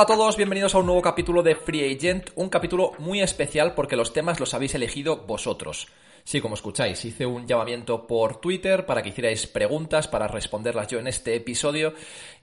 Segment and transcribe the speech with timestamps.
[0.00, 3.74] Hola a todos, bienvenidos a un nuevo capítulo de Free Agent, un capítulo muy especial
[3.74, 5.88] porque los temas los habéis elegido vosotros.
[6.24, 11.00] Sí, como escucháis, hice un llamamiento por Twitter para que hicierais preguntas para responderlas yo
[11.00, 11.92] en este episodio,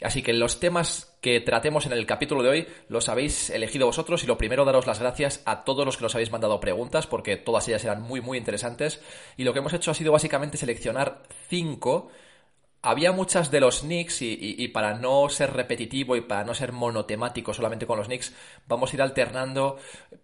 [0.03, 4.23] así que los temas que tratemos en el capítulo de hoy los habéis elegido vosotros
[4.23, 7.37] y lo primero daros las gracias a todos los que nos habéis mandado preguntas porque
[7.37, 9.01] todas ellas eran muy muy interesantes
[9.35, 12.11] y lo que hemos hecho ha sido básicamente seleccionar cinco
[12.81, 17.53] había muchas de los Knicks y, para no ser repetitivo y para no ser monotemático
[17.53, 18.33] solamente con los Knicks,
[18.67, 19.77] vamos a ir alternando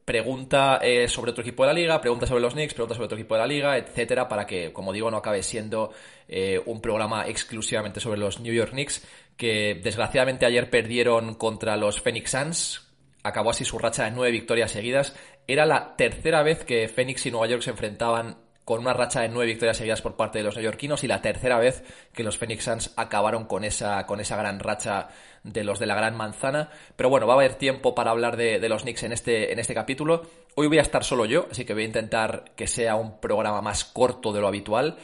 [0.05, 3.17] pregunta eh, sobre otro equipo de la liga, pregunta sobre los Knicks, pregunta sobre otro
[3.17, 5.91] equipo de la liga, etcétera, para que, como digo, no acabe siendo
[6.27, 12.01] eh, un programa exclusivamente sobre los New York Knicks, que desgraciadamente ayer perdieron contra los
[12.01, 12.87] Phoenix Suns,
[13.23, 15.15] acabó así su racha de nueve victorias seguidas.
[15.47, 19.29] Era la tercera vez que Phoenix y Nueva York se enfrentaban con una racha de
[19.29, 21.83] nueve victorias seguidas por parte de los neoyorquinos y la tercera vez
[22.13, 25.09] que los Phoenix Suns acabaron con esa, con esa gran racha
[25.43, 26.69] de los de la Gran Manzana.
[26.95, 29.59] Pero bueno, va a haber tiempo para hablar de, de, los Knicks en este, en
[29.59, 30.23] este capítulo.
[30.55, 33.61] Hoy voy a estar solo yo, así que voy a intentar que sea un programa
[33.61, 34.97] más corto de lo habitual.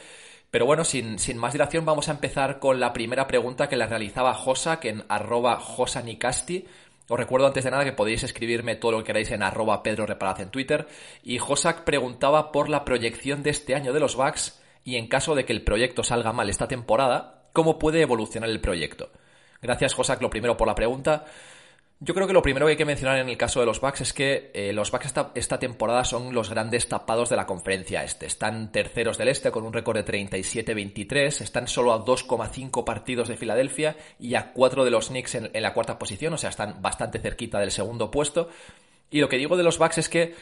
[0.50, 3.86] Pero bueno, sin, sin más dilación, vamos a empezar con la primera pregunta que la
[3.86, 6.66] realizaba Josa, que en arroba josanicasti
[7.10, 10.06] os recuerdo antes de nada que podéis escribirme todo lo que queráis en arroba Pedro
[10.06, 10.86] Reparaz en Twitter.
[11.24, 15.34] Y Josak preguntaba por la proyección de este año de los Bucks y en caso
[15.34, 19.10] de que el proyecto salga mal esta temporada, ¿cómo puede evolucionar el proyecto?
[19.60, 21.24] Gracias Josak lo primero por la pregunta.
[22.02, 24.00] Yo creo que lo primero que hay que mencionar en el caso de los Bucks
[24.00, 28.24] es que eh, los Bucks esta, temporada son los grandes tapados de la conferencia este.
[28.24, 33.36] Están terceros del este con un récord de 37-23, están solo a 2,5 partidos de
[33.36, 37.18] Filadelfia y a 4 de los Knicks en, la cuarta posición, o sea, están bastante
[37.18, 38.48] cerquita del segundo puesto.
[39.10, 40.34] Y lo que digo de los Bucks es que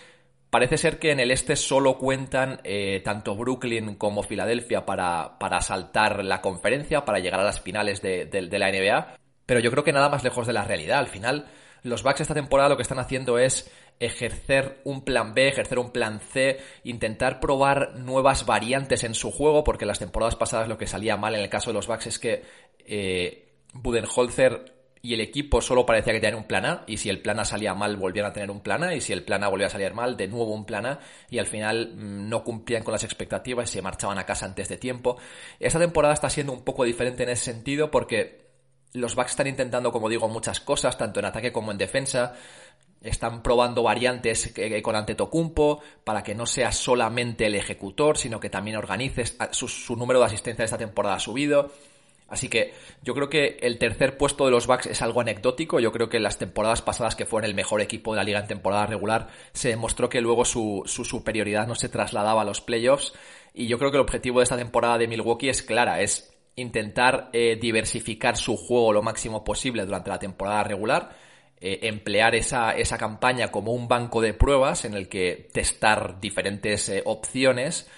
[0.51, 5.61] parece ser que en el este solo cuentan eh, tanto Brooklyn como Filadelfia para, para
[5.61, 9.19] saltar la conferencia, para llegar a las finales de la NBA
[9.49, 10.99] pero yo creo que nada más lejos de la realidad.
[10.99, 11.47] Al final,
[11.83, 15.91] los Bucks esta temporada lo que están haciendo es ejercer un plan B, ejercer un
[15.91, 20.87] plan C, intentar probar nuevas variantes en su juego, porque las temporadas pasadas lo que
[20.87, 22.45] salía mal en el caso de los Bucks es que
[22.85, 27.23] eh, Budenholzer y el equipo solo parecía que tenían un plan A, y si el
[27.23, 29.49] plan A salía mal volvían a tener un plan A, y si el plan A
[29.49, 32.83] volvía a salir mal, de nuevo un plan A, y al final mm, no cumplían
[32.83, 35.17] con las expectativas y se marchaban a casa antes de tiempo.
[35.59, 38.48] Esta temporada está siendo un poco diferente en ese sentido porque
[38.95, 42.35] los Bucks están intentando, como digo, muchas cosas, tanto en ataque como en defensa.
[43.01, 48.77] Están probando variantes con Antetokounmpo para que no sea solamente el ejecutor, sino que también
[48.77, 49.25] organice.
[49.53, 51.71] Su, número de asistencia de esta temporada ha subido.
[52.29, 55.81] Así que yo creo que el tercer puesto de los Bucks es algo anecdótico.
[55.81, 58.41] Yo creo que en las temporadas pasadas que fueron el mejor equipo de la liga
[58.41, 62.61] en temporada regular se demostró que luego su, su superioridad no se trasladaba a los
[62.61, 63.15] playoffs.
[63.55, 67.31] Y yo creo que el objetivo de esta temporada de Milwaukee es clara, es intentar
[67.33, 71.11] eh, diversificar su juego lo máximo posible durante la temporada regular,
[71.61, 76.89] eh, emplear esa, esa, campaña como un banco de pruebas en el que testar diferentes
[76.89, 77.89] eh, opciones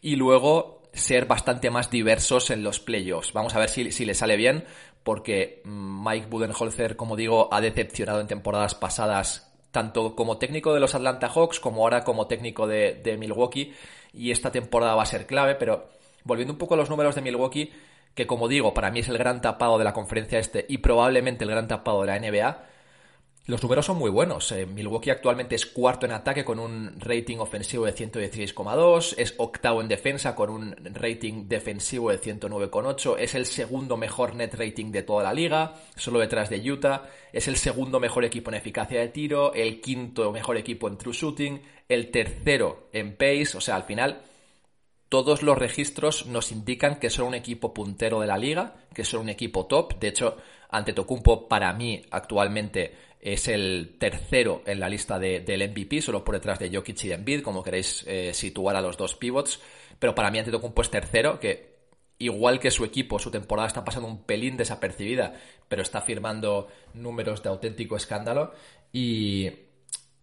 [0.00, 3.32] y luego ser bastante más diversos en los playoffs.
[3.32, 4.64] Vamos a ver si, si le sale bien,
[5.02, 10.80] porque mm, Mike Budenholzer, como digo, ha decepcionado en temporadas pasadas tanto como técnico de
[10.80, 13.72] los Atlanta Hawks como ahora como técnico de, de Milwaukee
[14.12, 15.88] y esta temporada va a ser clave, pero
[16.24, 17.70] volviendo un poco a los números de Milwaukee,
[18.14, 21.44] que como digo, para mí es el gran tapado de la conferencia este y probablemente
[21.44, 22.70] el gran tapado de la NBA,
[23.46, 24.52] los números son muy buenos.
[24.52, 29.80] Eh, Milwaukee actualmente es cuarto en ataque con un rating ofensivo de 116,2, es octavo
[29.80, 35.02] en defensa con un rating defensivo de 109,8, es el segundo mejor net rating de
[35.02, 39.08] toda la liga, solo detrás de Utah, es el segundo mejor equipo en eficacia de
[39.08, 43.84] tiro, el quinto mejor equipo en true shooting, el tercero en pace, o sea, al
[43.84, 44.20] final
[45.10, 49.22] todos los registros nos indican que son un equipo puntero de la liga, que son
[49.22, 49.98] un equipo top.
[49.98, 50.36] De hecho,
[50.70, 56.36] ante Tocumpo, para mí, actualmente es el tercero en la lista del MVP, solo por
[56.36, 59.60] detrás de Jokic y Embiid, como queréis eh, situar a los dos pivots.
[59.98, 61.80] Pero para mí, ante Tocumpo es tercero, que
[62.18, 65.34] igual que su equipo, su temporada está pasando un pelín desapercibida,
[65.68, 68.52] pero está firmando números de auténtico escándalo.
[68.92, 69.50] Y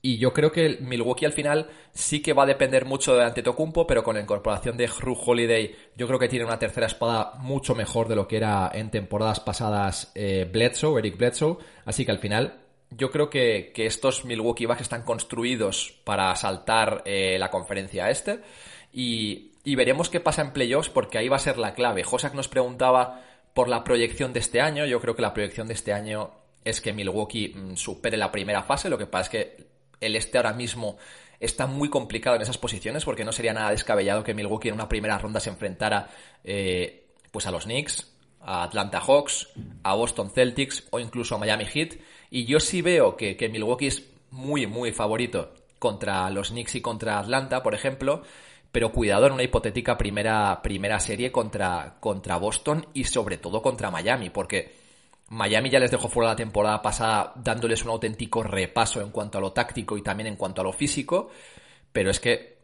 [0.08, 3.86] y yo creo que Milwaukee al final sí que va a depender mucho de Antetokounmpo,
[3.86, 7.76] pero con la incorporación de Drew Holiday, yo creo que tiene una tercera espada mucho
[7.76, 11.58] mejor de lo que era en temporadas pasadas eh, Bledsoe, Eric Bledsoe.
[11.84, 12.58] Así que al final,
[12.90, 18.40] yo creo que, estos Milwaukee Bucks están construidos para saltar eh, la conferencia este.
[18.94, 22.04] Y, y, veremos qué pasa en playoffs, porque ahí va a ser la clave.
[22.04, 24.86] Josak nos preguntaba por la proyección de este año.
[24.86, 26.32] Yo creo que la proyección de este año
[26.64, 28.90] es que Milwaukee mm, supere la primera fase.
[28.90, 29.67] Lo que pasa es que
[30.02, 30.98] el este ahora mismo
[31.40, 34.90] está muy complicado en esas posiciones porque no sería nada descabellado que Milwaukee en una
[34.90, 36.10] primera ronda se enfrentara
[36.44, 38.12] eh, pues a los Knicks,
[38.42, 39.50] a Atlanta Hawks,
[39.84, 41.96] a Boston Celtics o incluso a Miami Heat.
[42.30, 46.82] Y yo sí veo que, que Milwaukee es muy, muy favorito contra los Knicks y
[46.82, 48.24] contra Atlanta, por ejemplo.
[48.72, 53.92] Pero cuidado en una hipotética primera, primera serie contra, contra Boston y sobre todo contra
[53.92, 54.87] Miami, porque
[55.30, 59.42] Miami ya les dejó fuera la temporada pasada dándoles un auténtico repaso en cuanto a
[59.42, 61.30] lo táctico y también en cuanto a lo físico,
[61.92, 62.58] pero es que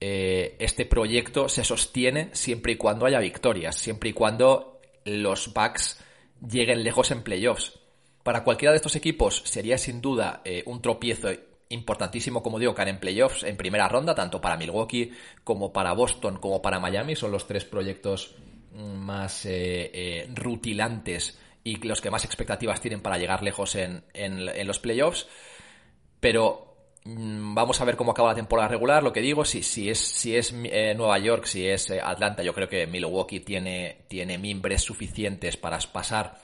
[0.00, 6.02] eh, este proyecto se sostiene siempre y cuando haya victorias, siempre y cuando los Bucks
[6.46, 7.78] lleguen lejos en playoffs.
[8.22, 11.28] Para cualquiera de estos equipos sería sin duda eh, un tropiezo
[11.68, 15.12] importantísimo, como digo, caer en playoffs en primera ronda, tanto para Milwaukee
[15.44, 17.14] como para Boston como para Miami.
[17.14, 18.36] Son los tres proyectos
[18.72, 24.66] mm, más eh, rutilantes y los que más expectativas tienen para llegar lejos en, en,
[24.66, 25.26] los playoffs.
[26.20, 29.02] Pero mm, vamos a ver cómo acaba la temporada regular.
[29.02, 32.42] Lo que digo, si, si es, si es eh, Nueva York, si es eh, Atlanta,
[32.42, 36.38] yo creo que Milwaukee tiene, tiene mimbres suficientes para pasar.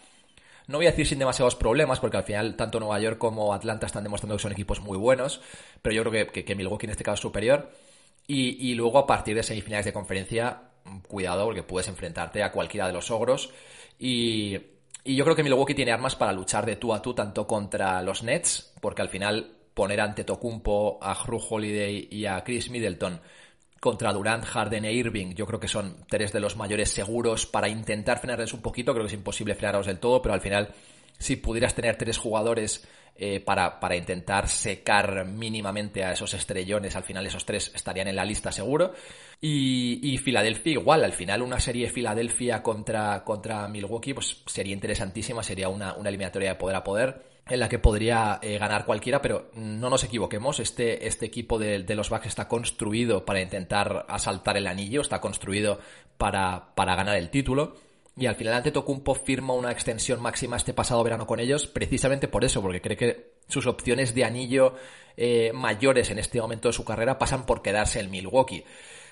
[0.67, 3.87] No voy a decir sin demasiados problemas, porque al final tanto Nueva York como Atlanta
[3.87, 5.41] están demostrando que son equipos muy buenos,
[5.81, 7.71] pero yo creo que, que, Milwaukee en este caso es superior.
[8.27, 10.63] Y, y, luego a partir de semifinales de conferencia,
[11.07, 13.51] cuidado, porque puedes enfrentarte a cualquiera de los ogros.
[14.01, 14.59] Y,
[15.07, 18.03] y yo creo que Milwaukee tiene armas para luchar de tú a tú tanto contra
[18.03, 23.21] los Nets, porque al final poner ante Tocumpo, a Hru Holiday y a Chris Middleton
[23.79, 27.69] contra Durant, Harden e Irving, yo creo que son tres de los mayores seguros para
[27.69, 28.93] intentar frenarles un poquito.
[28.93, 30.75] Creo que es imposible frenarlos del todo, pero al final,
[31.19, 32.89] si pudieras tener tres jugadores
[33.19, 36.97] eh, para, para, intentar secar mínimamente a esos estrellones.
[36.97, 38.93] Al final esos tres estarían en la lista seguro.
[39.41, 45.43] Y, y Filadelfia igual, al final una serie Filadelfia contra, contra Milwaukee pues sería interesantísima,
[45.43, 49.23] sería una, una eliminatoria de poder a poder en la que podría eh, ganar cualquiera,
[49.23, 54.05] pero no nos equivoquemos, este, este equipo de, de, los Bucks está construido para intentar
[54.09, 55.79] asaltar el anillo, está construido
[56.19, 57.77] para, para ganar el título.
[58.19, 62.45] Y al final Antetokounmpo firma una extensión máxima este pasado verano con ellos, precisamente por
[62.45, 64.75] eso, porque cree que sus opciones de anillo
[65.19, 68.65] eh, mayores en este momento de su carrera pasan por quedarse en Milwaukee.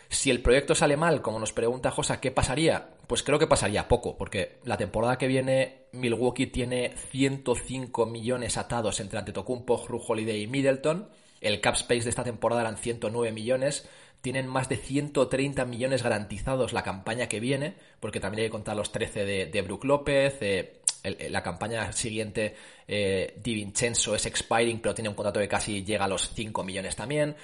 [0.09, 2.89] Si el proyecto sale mal, como nos pregunta Josa, ¿qué pasaría?
[3.07, 9.01] Pues creo que pasaría poco, porque la temporada que viene Milwaukee tiene 105 millones atados
[9.01, 11.09] entre Antetokounmpo, Hru Holiday y Middleton.
[11.41, 13.87] El cap space de esta temporada eran 109 millones
[14.25, 18.75] tienen más de 130 millones garantizados la campaña que viene, porque también hay que contar
[18.75, 20.81] los 13 de, de Brook López, eh,
[21.29, 22.57] la campaña siguiente
[22.89, 26.65] eh, Di Vincenzo es expiring, pero tiene un contrato que casi llega a los 5
[26.65, 27.37] millones también.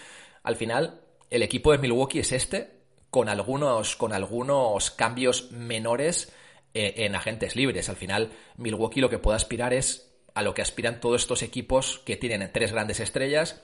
[0.43, 2.71] Al final, el equipo de Milwaukee es este,
[3.11, 6.33] con algunos, con algunos cambios menores
[6.73, 7.91] eh, en agentes libres.
[7.91, 12.01] Al final, Milwaukee lo que puede aspirar es a lo que aspiran todos estos equipos
[12.07, 13.63] que tienen tres grandes estrellas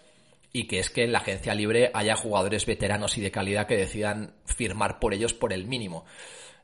[0.57, 3.77] y que es que en la agencia libre haya jugadores veteranos y de calidad que
[3.77, 6.07] decidan firmar por ellos por el mínimo.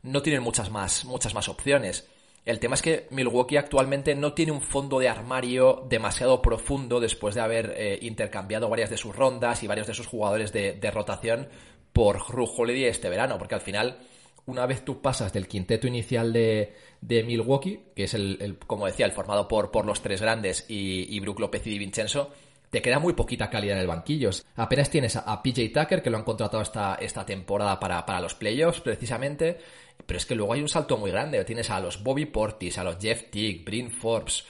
[0.02, 2.08] No tienen muchas más, muchas más opciones.
[2.46, 7.34] El tema es que Milwaukee actualmente no tiene un fondo de armario demasiado profundo después
[7.34, 11.48] de haber eh, intercambiado varias de sus rondas y varios de sus jugadores de, rotación
[11.92, 13.98] por Hru Holiday este verano, porque al final,
[14.46, 16.72] una vez tú pasas del quinteto inicial de,
[17.02, 21.20] Milwaukee, que es el, como decía, el formado por, por los tres grandes y, y
[21.20, 22.32] Brook López y Di Vincenzo,
[22.72, 24.30] te queda muy poquita calidad en el banquillo.
[24.56, 28.34] Apenas tienes a, PJ Tucker, que lo han contratado esta, esta temporada para, para los
[28.34, 29.58] playoffs, precisamente.
[30.06, 31.44] Pero es que luego hay un salto muy grande.
[31.44, 34.46] Tienes a los Bobby Portis, a los Jeff Tick, Bryn Forbes,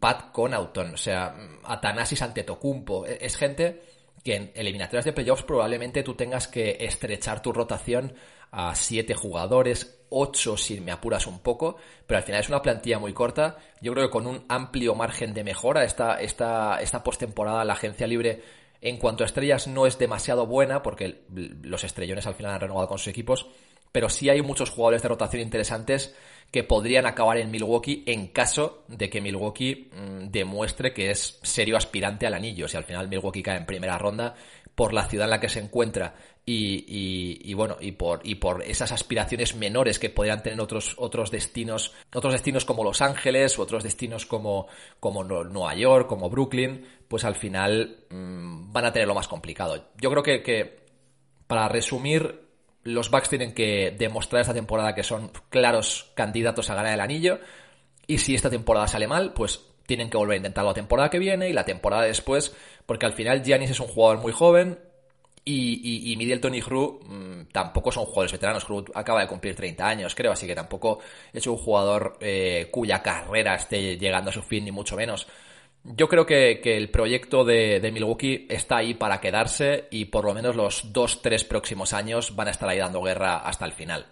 [0.00, 3.06] Pat Connaughton, o sea, Atanasis Antetokounmpo.
[3.06, 3.80] E, es gente
[4.24, 8.12] que en eliminatorias de playoffs probablemente tú tengas que estrechar tu rotación
[8.52, 12.98] a siete jugadores, ocho si me apuras un poco, pero al final es una plantilla
[12.98, 13.56] muy corta.
[13.80, 18.06] Yo creo que con un amplio margen de mejora, esta, esta, esta postemporada la agencia
[18.06, 18.42] libre
[18.82, 22.88] en cuanto a estrellas no es demasiado buena, porque los estrellones al final han renovado
[22.88, 23.46] con sus equipos,
[23.90, 26.14] pero sí hay muchos jugadores de rotación interesantes
[26.50, 31.76] que podrían acabar en Milwaukee en caso de que Milwaukee mm, demuestre que es serio
[31.76, 32.68] aspirante al anillo.
[32.68, 34.34] Si al final Milwaukee cae en primera ronda
[34.74, 36.14] por la ciudad en la que se encuentra
[36.44, 41.94] y, bueno, y por, y por esas aspiraciones menores que podrían tener otros, otros destinos,
[42.12, 44.66] otros destinos como Los Ángeles, otros destinos como,
[44.98, 49.90] como Nueva York, como Brooklyn, pues al final mm, van a tener lo más complicado.
[50.00, 50.80] Yo creo que, que
[51.46, 52.40] para resumir,
[52.82, 57.38] los Bucks tienen que demostrar esta temporada que son claros candidatos a ganar el anillo.
[58.08, 61.20] Y si esta temporada sale mal, pues tienen que volver a intentar la temporada que
[61.20, 62.52] viene y la temporada después,
[62.84, 64.78] porque al final Giannis es un jugador muy joven
[65.44, 68.64] y, y, y Middleton mm, tampoco son jugadores veteranos.
[68.64, 71.00] Hru acaba de cumplir 30 años, creo, así que tampoco
[71.32, 75.26] es un jugador eh, cuya carrera esté llegando a su fin, ni mucho menos.
[75.84, 80.54] Yo creo que, el proyecto de, Milwaukee está ahí para quedarse y por lo menos
[80.54, 84.06] los dos, tres próximos años van a estar ahí dando guerra hasta el final.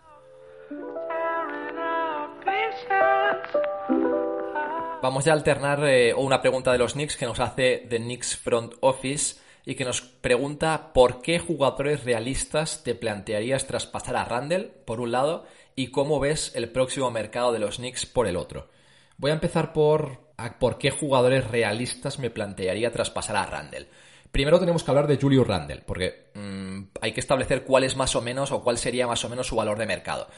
[5.02, 8.36] vamos ya a alternar eh, una pregunta de los Knicks que nos hace The Knicks
[8.36, 14.72] Front Office y que nos pregunta por qué jugadores realistas te plantearías traspasar a Randall,
[14.84, 15.44] por un lado,
[15.76, 18.68] y cómo ves el próximo mercado de los Knicks por el otro.
[19.16, 23.88] Voy a empezar por por qué jugadores realistas me plantearía traspasar a Randall.
[24.32, 28.14] Primero tenemos que hablar de Julius Randall, porque mm, hay que establecer cuál es más
[28.14, 30.28] o menos o cuál sería más o menos su valor de mercado.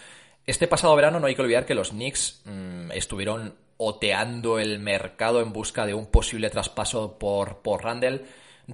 [0.46, 5.40] Este pasado verano no hay que olvidar que los Knicks mm, estuvieron oteando el mercado
[5.40, 8.24] en busca de un posible traspaso por, por Randall.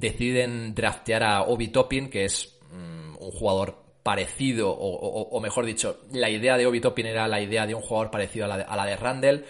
[0.00, 6.30] Deciden draftear a Obi Toppin, que es mm, un jugador parecido, o, mejor dicho, la
[6.30, 8.76] idea de Obi Toppin era la idea de un jugador parecido a la de, a
[8.76, 9.44] la de Randall.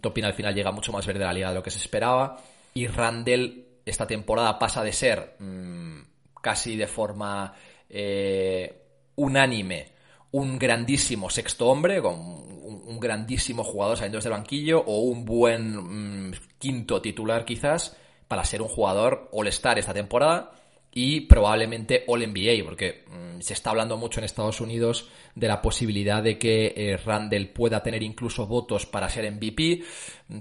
[0.00, 2.38] Toppin al final llega mucho más verde de la liga de lo que se esperaba.
[2.74, 6.00] Y Randall esta temporada pasa de ser mm,
[6.40, 7.54] casi de forma
[7.88, 8.82] eh,
[9.16, 9.92] unánime
[10.32, 16.28] un grandísimo sexto hombre, con un, grandísimo jugador saliendo desde el banquillo, o un buen
[16.28, 17.96] mm, quinto titular quizás,
[18.28, 20.52] para ser un jugador all-star esta temporada
[20.96, 25.60] y probablemente All NBA, porque mm, se está hablando mucho en Estados Unidos de la
[25.60, 29.82] posibilidad de que eh, Randall pueda tener incluso votos para ser MVP.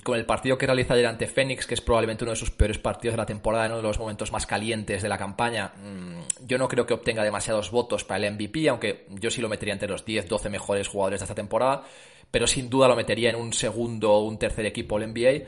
[0.04, 2.78] Con el partido que realiza ayer ante Phoenix, que es probablemente uno de sus peores
[2.78, 6.46] partidos de la temporada, en uno de los momentos más calientes de la campaña, mm,
[6.46, 9.74] yo no creo que obtenga demasiados votos para el MVP, aunque yo sí lo metería
[9.74, 11.84] entre los 10-12 mejores jugadores de esta temporada,
[12.30, 15.48] pero sin duda lo metería en un segundo o un tercer equipo All NBA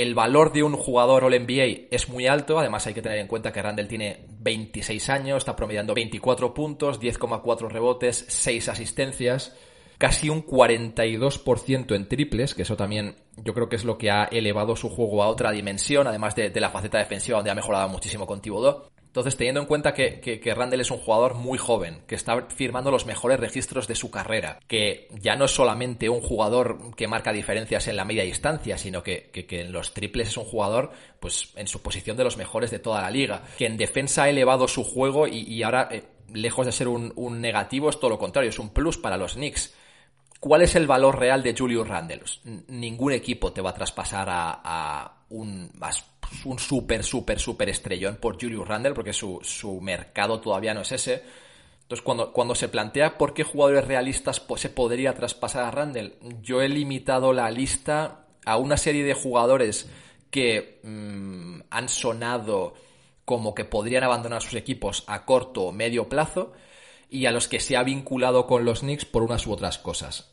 [0.00, 3.26] el valor de un jugador All NBA es muy alto, además hay que tener en
[3.26, 9.54] cuenta que Randall tiene 26 años, está promediando 24 puntos, 10,4 rebotes, 6 asistencias,
[9.98, 14.24] casi un 42% en triples, que eso también yo creo que es lo que ha
[14.24, 18.26] elevado su juego a otra dimensión, además de, la faceta defensiva donde ha mejorado muchísimo
[18.26, 18.84] con Thibodeau.
[19.10, 22.92] Entonces, teniendo en cuenta que, que, Randall es un jugador muy joven, que está firmando
[22.92, 27.32] los mejores registros de su carrera, que ya no es solamente un jugador que marca
[27.32, 31.66] diferencias en la media distancia, sino que, en los triples es un jugador, pues, en
[31.66, 34.84] su posición de los mejores de toda la liga, que en defensa ha elevado su
[34.84, 38.70] juego y, ahora, eh, lejos de ser un, negativo, es todo lo contrario, es un
[38.70, 39.74] plus para los Knicks.
[40.38, 42.22] ¿Cuál es el valor real de Julius Randle?
[42.68, 45.68] Ningún equipo te va a traspasar a, a un,
[46.44, 50.92] un súper, súper, súper estrellón por Julius Randle, porque su, su, mercado todavía no es
[50.92, 51.22] ese.
[51.82, 56.62] Entonces, cuando, cuando se plantea por qué jugadores realistas se podría traspasar a Randle, yo
[56.62, 59.90] he limitado la lista a una serie de jugadores
[60.30, 62.74] que mm, han sonado
[63.24, 66.52] como que podrían abandonar sus equipos a corto o medio plazo
[67.08, 70.32] y a los que se ha vinculado con los Knicks por unas u otras cosas.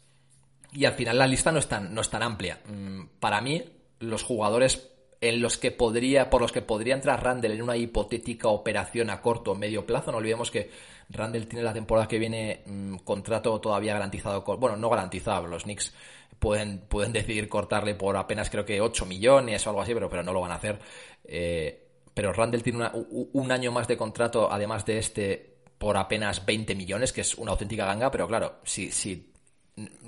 [0.71, 2.61] Y al final la lista no es tan, no es tan amplia.
[2.65, 3.63] Mm, para mí,
[3.99, 8.49] los jugadores en los que podría, por los que podría entrar Randall en una hipotética
[8.49, 10.11] operación a corto o medio plazo.
[10.11, 10.69] No olvidemos que
[11.09, 15.93] Randall tiene la temporada que viene mm, contrato todavía garantizado, bueno, no garantizado, los Knicks
[16.39, 20.23] pueden, pueden decidir cortarle por apenas creo que 8 millones o algo así, pero, pero
[20.23, 20.79] no lo van a hacer.
[21.23, 21.83] Eh,
[22.13, 22.89] pero Randall tiene
[23.33, 27.51] un año más de contrato, además de este, por apenas 20 millones, que es una
[27.51, 29.31] auténtica ganga, pero claro, si, si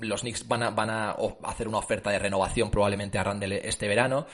[0.00, 3.86] los Knicks van a, van a hacer una oferta de renovación probablemente a Randall este
[3.86, 4.26] verano,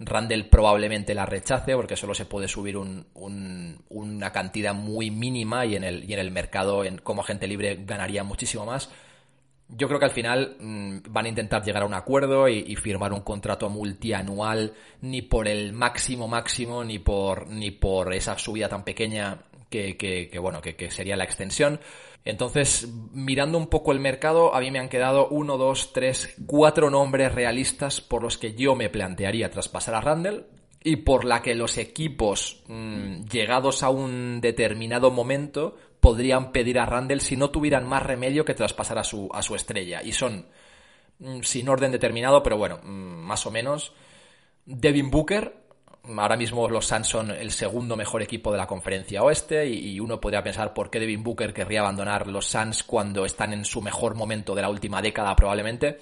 [0.00, 5.84] Randall probablemente la rechace porque solo se puede subir una cantidad muy mínima y en
[5.84, 8.90] el, y en el mercado como agente libre ganaría muchísimo más.
[9.70, 13.12] Yo creo que al final mm, van a intentar llegar a un acuerdo y, firmar
[13.12, 18.82] un contrato multianual ni por el máximo máximo ni por, ni por esa subida tan
[18.82, 21.80] pequeña que, bueno, que, sería la extensión.
[22.24, 26.90] Entonces, mirando un poco el mercado, a mí me han quedado uno, dos, tres, cuatro
[26.90, 30.46] nombres realistas por los que yo me plantearía traspasar a Randall
[30.82, 36.86] y por la que los equipos mm, llegados a un determinado momento podrían pedir a
[36.86, 40.02] Randall si no tuvieran más remedio que traspasar a su, a su estrella.
[40.02, 40.46] Y son,
[41.18, 43.92] mm, sin orden determinado, pero bueno, mm, más o menos,
[44.66, 45.54] Devin Booker,
[46.16, 50.20] ahora mismo los Suns son el segundo mejor equipo de la conferencia oeste y, uno
[50.20, 54.14] podría pensar por qué Devin Booker querría abandonar los Suns cuando están en su mejor
[54.14, 55.98] momento de la última década probablemente.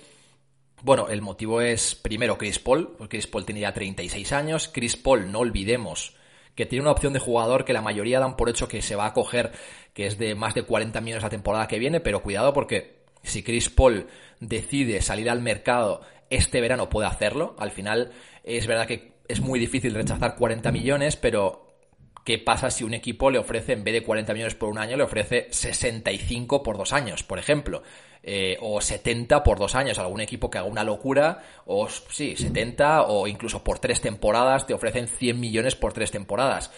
[0.82, 4.96] Bueno, el motivo es primero Chris Paul, porque Chris Paul tiene ya 36 años, Chris
[4.96, 6.14] Paul no olvidemos
[6.54, 9.06] que tiene una opción de jugador que la mayoría dan por hecho que se va
[9.06, 9.52] a coger,
[9.92, 13.42] que es de más de 40 millones la temporada que viene, pero cuidado porque si
[13.42, 14.06] Chris Paul
[14.40, 19.58] decide salir al mercado este verano puede hacerlo, al final es verdad que es muy
[19.58, 21.66] difícil rechazar 40 millones, pero
[22.24, 24.96] ¿qué pasa si un equipo le ofrece, en vez de 40 millones por un año,
[24.96, 27.82] le ofrece 65 por dos años, por ejemplo?
[28.22, 33.02] Eh, o 70 por dos años, algún equipo que haga una locura, o sí, 70,
[33.02, 36.72] o incluso por tres temporadas te ofrecen 100 millones por tres temporadas.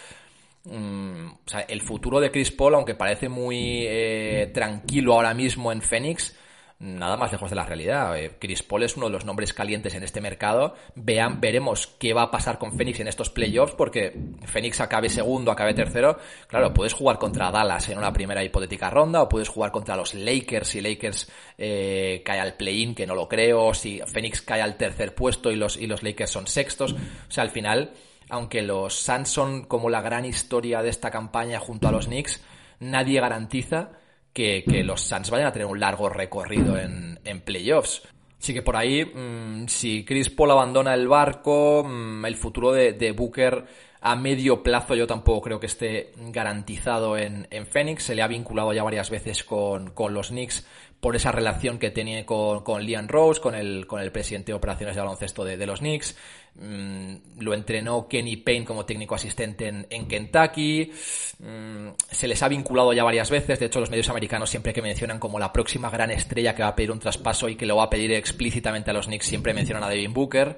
[0.65, 5.71] Mm, o sea, el futuro de Chris Paul, aunque parece muy eh, tranquilo ahora mismo
[5.71, 6.35] en Phoenix,
[6.79, 8.17] nada más lejos de la realidad.
[8.17, 10.75] Eh, Chris Paul es uno de los nombres calientes en este mercado.
[10.95, 15.51] Vean, veremos qué va a pasar con Phoenix en estos playoffs, porque Phoenix acabe segundo,
[15.51, 16.17] acabe tercero.
[16.47, 20.13] Claro, puedes jugar contra Dallas en una primera hipotética ronda, o puedes jugar contra los
[20.13, 24.77] Lakers si Lakers eh, cae al play-in, que no lo creo, si Phoenix cae al
[24.77, 26.93] tercer puesto y los, y los Lakers son sextos.
[26.93, 27.91] O sea, al final,
[28.29, 32.41] aunque los Suns son como la gran historia de esta campaña junto a los Knicks,
[32.79, 33.98] nadie garantiza
[34.33, 38.01] que, los Suns vayan a tener un largo recorrido en, en playoffs.
[38.41, 43.11] Así que por ahí, mm, si Chris Paul abandona el barco, mm, el futuro de,
[43.11, 43.65] Booker
[44.01, 48.03] a medio plazo yo tampoco creo que esté garantizado en, en Phoenix.
[48.03, 50.65] Se le ha vinculado ya varias veces con, con los Knicks
[50.99, 54.57] por esa relación que tenía con, con Liam Rose, con el, con el presidente de
[54.57, 56.17] operaciones de baloncesto de, los Knicks.
[56.55, 60.91] Mm, lo entrenó Kenny Payne como técnico asistente en, Kentucky.
[61.39, 63.59] Mm, se les ha vinculado ya varias veces.
[63.59, 66.69] De hecho, los medios americanos siempre que mencionan como la próxima gran estrella que va
[66.69, 69.53] a pedir un traspaso y que lo va a pedir explícitamente a los Knicks, siempre
[69.53, 70.57] mencionan a Devin Booker.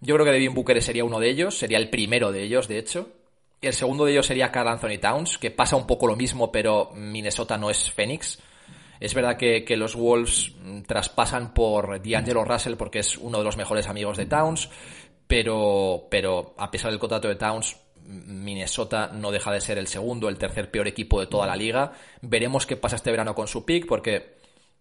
[0.00, 2.78] Yo creo que Devin Booker sería uno de ellos, sería el primero de ellos, de
[2.78, 3.10] hecho.
[3.60, 6.52] Y el segundo de ellos sería Carl Anthony Towns, que pasa un poco lo mismo,
[6.52, 8.38] pero Minnesota no es Phoenix.
[9.00, 13.56] Es verdad que, los Wolves mm, traspasan por D'Angelo Russell porque es uno de los
[13.56, 14.70] mejores amigos de Towns,
[15.28, 17.76] pero, pero a pesar del contrato de Towns,
[18.08, 21.92] Minnesota no deja de ser el segundo, el tercer peor equipo de toda la liga.
[22.22, 24.38] Veremos qué pasa este verano con su pick, porque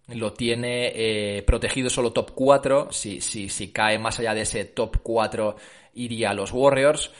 [0.07, 2.87] lo tiene eh, protegido solo top 4.
[2.91, 5.57] Si, si, si cae más allá de ese top 4,
[5.95, 7.11] iría a los Warriors.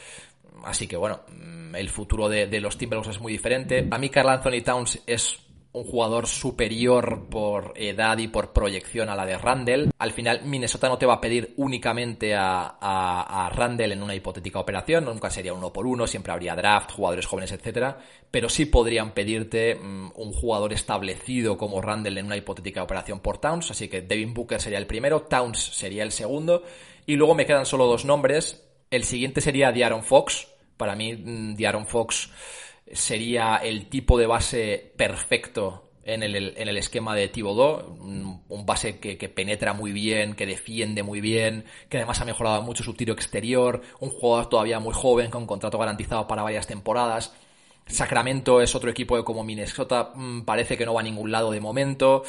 [0.64, 3.86] Así que bueno, mm, el futuro de, de los Timberwolves es muy diferente.
[3.90, 5.38] A mí Carl Anthony Towns es
[5.72, 9.90] un jugador superior por edad y por proyección a la de Randall.
[9.98, 14.58] Al final, Minnesota no te va a pedir únicamente a, a, Randall en una hipotética
[14.58, 17.98] operación, nunca sería uno por uno, siempre habría draft, jugadores jóvenes, etcétera,
[18.30, 23.38] pero sí podrían pedirte mm, un jugador establecido como Randall en una hipotética operación por
[23.38, 26.62] Towns, así que Devin Booker sería el primero, Towns sería el segundo,
[27.06, 28.64] y luego me quedan solo dos nombres.
[28.90, 30.46] El siguiente sería Diaron Fox.
[30.76, 32.30] Para mí, mm, Diaron Fox
[32.92, 38.98] sería el tipo de base perfecto en el, en el esquema de Thibodeau, un, base
[38.98, 43.12] que, penetra muy bien, que defiende muy bien, que además ha mejorado mucho su tiro
[43.12, 47.34] exterior, un jugador todavía muy joven con contrato garantizado para varias temporadas.
[47.86, 51.60] Sacramento es otro equipo como Minnesota, mm, parece que no va a ningún lado de
[51.60, 52.22] momento,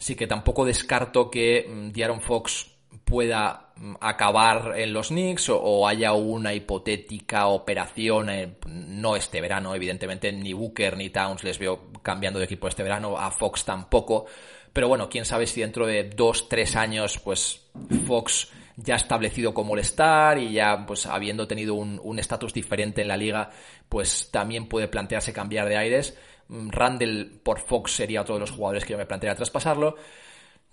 [0.00, 2.72] así que tampoco descarto que mm, Diaron Fox
[3.04, 9.74] pueda mm, acabar en los Knicks o, haya una hipotética operación, eh, no este verano,
[9.74, 14.26] evidentemente ni Booker ni Towns les veo cambiando de equipo este verano, a Fox tampoco,
[14.72, 17.66] pero bueno, quién sabe si dentro de dos, tres años, pues
[18.06, 23.08] Fox ya establecido como el star y ya pues habiendo tenido un estatus diferente en
[23.08, 23.50] la liga,
[23.88, 26.16] pues también puede plantearse cambiar de aires.
[26.48, 29.96] Mm, Randall por Fox sería otro de los jugadores que yo me plantearía traspasarlo.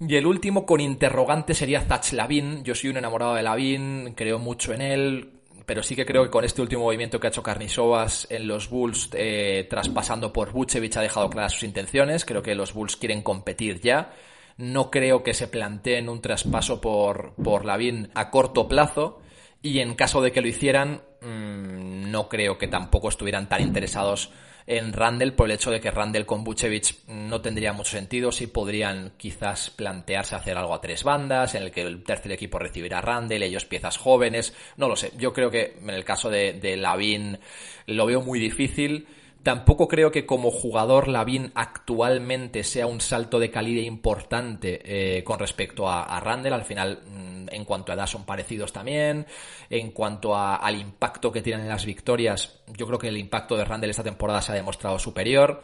[0.02, 2.64] Y el último con interrogante sería Zach Lavin.
[2.64, 5.30] Yo soy un enamorado de Lavin, creo mucho en él,
[5.66, 8.70] pero sí que creo que con este último movimiento que ha hecho Carnisovas en los
[8.70, 12.24] Bulls, eh, traspasando por Vucevic, ha dejado claras sus intenciones.
[12.24, 14.14] Creo que los Bulls quieren competir ya.
[14.56, 19.22] No creo que se planteen un traspaso por, por Lavin a corto plazo.
[19.62, 24.32] Y en caso de que lo hicieran, mmm, no creo que tampoco estuvieran tan interesados
[24.70, 28.46] en Randall por el hecho de que Randall con Bucevic no tendría mucho sentido, si
[28.46, 33.02] podrían quizás plantearse hacer algo a tres bandas, en el que el tercer equipo recibirá
[33.02, 36.78] Randall, ellos piezas jóvenes, no lo sé, yo creo que en el caso de, de
[36.78, 37.40] Lavin
[37.88, 39.08] lo veo muy difícil,
[39.44, 45.40] Tampoco creo que como jugador Lavin actualmente sea un salto de calidad importante eh, con
[45.40, 46.54] respecto a, Randall.
[46.54, 49.26] Al final, mm, en cuanto a edad, son parecidos también.
[49.70, 53.66] En cuanto al impacto que tienen en las victorias, yo creo que el impacto de
[53.66, 55.62] Randall esta temporada se ha demostrado superior.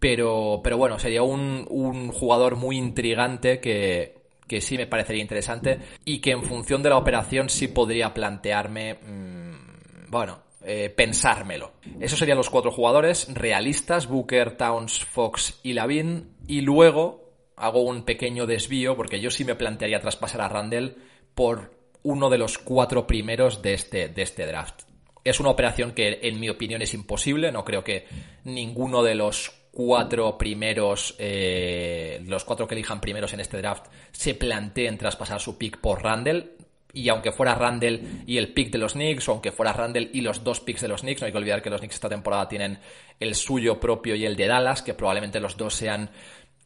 [0.00, 5.78] Pero, pero bueno, sería un, un jugador muy intrigante que, que sí me parecería interesante
[6.04, 11.72] y que en función de la operación sí podría plantearme, mmm, bueno, eh, pensármelo.
[12.00, 16.36] Esos serían los cuatro jugadores realistas, Booker, Towns, Fox y Lavin.
[16.46, 17.24] Y luego
[17.56, 20.96] hago un pequeño desvío porque yo sí me plantearía traspasar a Randall
[21.34, 24.82] por uno de los cuatro primeros de este, de este draft.
[25.24, 28.06] Es una operación que en mi opinión es imposible, no creo que
[28.44, 34.34] ninguno de los cuatro primeros, eh, los cuatro que elijan primeros en este draft se
[34.34, 36.52] planteen traspasar su pick por Randall
[36.94, 40.20] y aunque fuera Randall y el pick de los Knicks, o aunque fuera Randall y
[40.20, 42.48] los dos picks de los Knicks, no hay que olvidar que los Knicks esta temporada
[42.48, 42.78] tienen
[43.18, 46.10] el suyo propio y el de Dallas, que probablemente los dos sean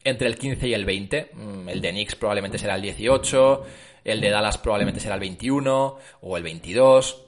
[0.03, 1.31] entre el 15 y el 20.
[1.33, 3.65] Mm, el de Knicks probablemente será el 18,
[4.05, 7.25] el de Dallas probablemente será el 21 o el 22.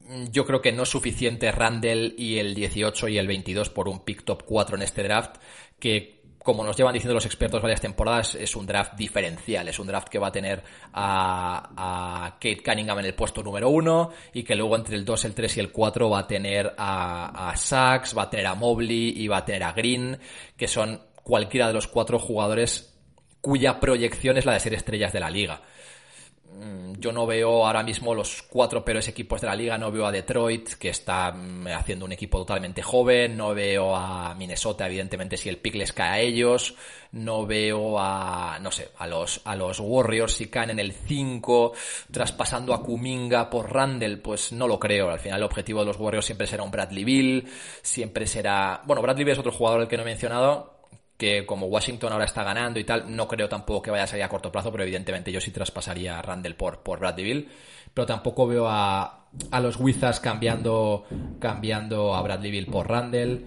[0.00, 3.88] Mm, yo creo que no es suficiente Randall y el 18 y el 22 por
[3.88, 5.36] un pick top 4 en este draft,
[5.78, 6.13] que
[6.44, 9.66] como nos llevan diciendo los expertos varias temporadas, es un draft diferencial.
[9.66, 14.10] Es un draft que va a tener a, Kate Cunningham en el puesto número uno
[14.34, 17.48] y que luego entre el 2, el 3 y el 4 va a tener a,
[17.50, 20.18] a Sachs, va a tener a Mobley y va a tener a Green,
[20.54, 22.94] que son cualquiera de los cuatro jugadores
[23.40, 25.62] cuya proyección es la de ser estrellas de la liga.
[26.56, 30.06] Mm, yo no veo ahora mismo los cuatro peores equipos de la liga, no veo
[30.06, 35.36] a Detroit, que está mm, haciendo un equipo totalmente joven, no veo a Minnesota, evidentemente,
[35.36, 36.76] si el pick les cae a ellos,
[37.10, 41.72] no veo a, no sé, a los, a los Warriors si caen en el 5,
[42.12, 45.98] traspasando a Kuminga por Randall, pues no lo creo, al final el objetivo de los
[45.98, 47.48] Warriors siempre será un Bradley Bill,
[47.82, 50.73] siempre será, bueno, Bradley Bill es otro jugador el que no he mencionado,
[51.16, 54.24] que como Washington ahora está ganando y tal, no creo tampoco que vaya a salir
[54.24, 57.48] a corto plazo, pero evidentemente yo sí traspasaría a Randall por, por Bradley
[57.94, 61.04] pero tampoco veo a, a los Wizards cambiando,
[61.38, 63.44] cambiando a Bradley Bill por Randall.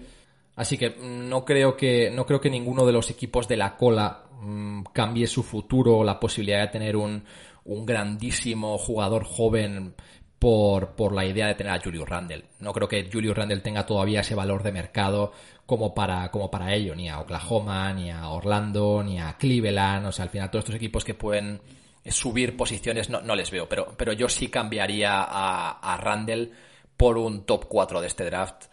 [0.56, 4.24] Así que no creo que, no creo que ninguno de los equipos de la cola
[4.40, 7.22] mm, cambie su futuro o la posibilidad de tener un,
[7.64, 9.94] un grandísimo jugador joven
[10.38, 12.44] por, por, la idea de tener a Julius Randle.
[12.60, 15.32] No creo que Julius Randle tenga todavía ese valor de mercado
[15.68, 20.06] como para, como para ello, ni a Oklahoma, ni a Orlando, ni a Cleveland.
[20.06, 21.60] O sea, al final todos estos equipos que pueden
[22.06, 26.52] subir posiciones no, no les veo, pero, pero yo sí cambiaría a, a Randle
[26.96, 28.64] por un top 4 de este draft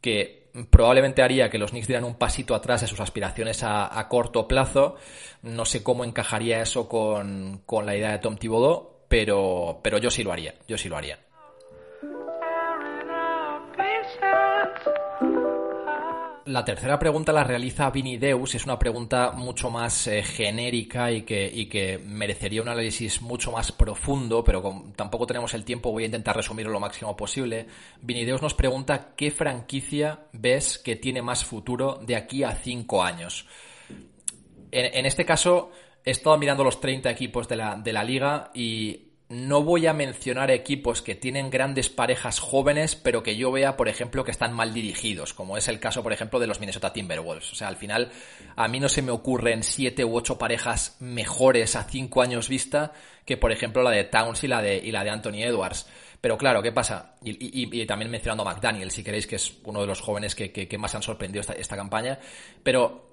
[0.00, 4.08] que probablemente haría que los Knicks dieran un pasito atrás en sus aspiraciones a, a
[4.08, 4.94] corto plazo.
[5.42, 10.12] No sé cómo encajaría eso con, con la idea de Tom Thibodeau, pero, pero yo
[10.12, 11.18] sí lo haría, yo sí lo haría.
[16.46, 21.22] La tercera pregunta la realiza Vini Deus, es una pregunta mucho más eh, genérica y
[21.22, 26.06] que, merecería un análisis mucho más profundo, pero como tampoco tenemos el tiempo, voy a
[26.06, 27.66] intentar resumirlo lo máximo posible.
[28.00, 33.02] Vini Deus nos pregunta qué franquicia ves que tiene más futuro de aquí a cinco
[33.02, 33.48] años.
[34.70, 35.72] En, este caso,
[36.04, 41.02] he estado mirando los 30 equipos de la liga y no voy a mencionar equipos
[41.02, 45.34] que tienen grandes parejas jóvenes, pero que yo vea, por ejemplo, que están mal dirigidos,
[45.34, 47.52] como es el caso, por ejemplo, de los Minnesota Timberwolves.
[47.52, 48.12] O sea, al final,
[48.54, 52.92] a mí no se me ocurren siete u ocho parejas mejores a cinco años vista
[53.24, 55.86] que, por ejemplo, la de Towns y la de, y la de Anthony Edwards.
[56.20, 57.16] Pero claro, ¿qué pasa?
[57.22, 60.78] Y, también mencionando a McDaniel, si queréis, que es uno de los jóvenes que, que,
[60.78, 62.18] más han sorprendido esta, esta campaña.
[62.62, 63.05] Pero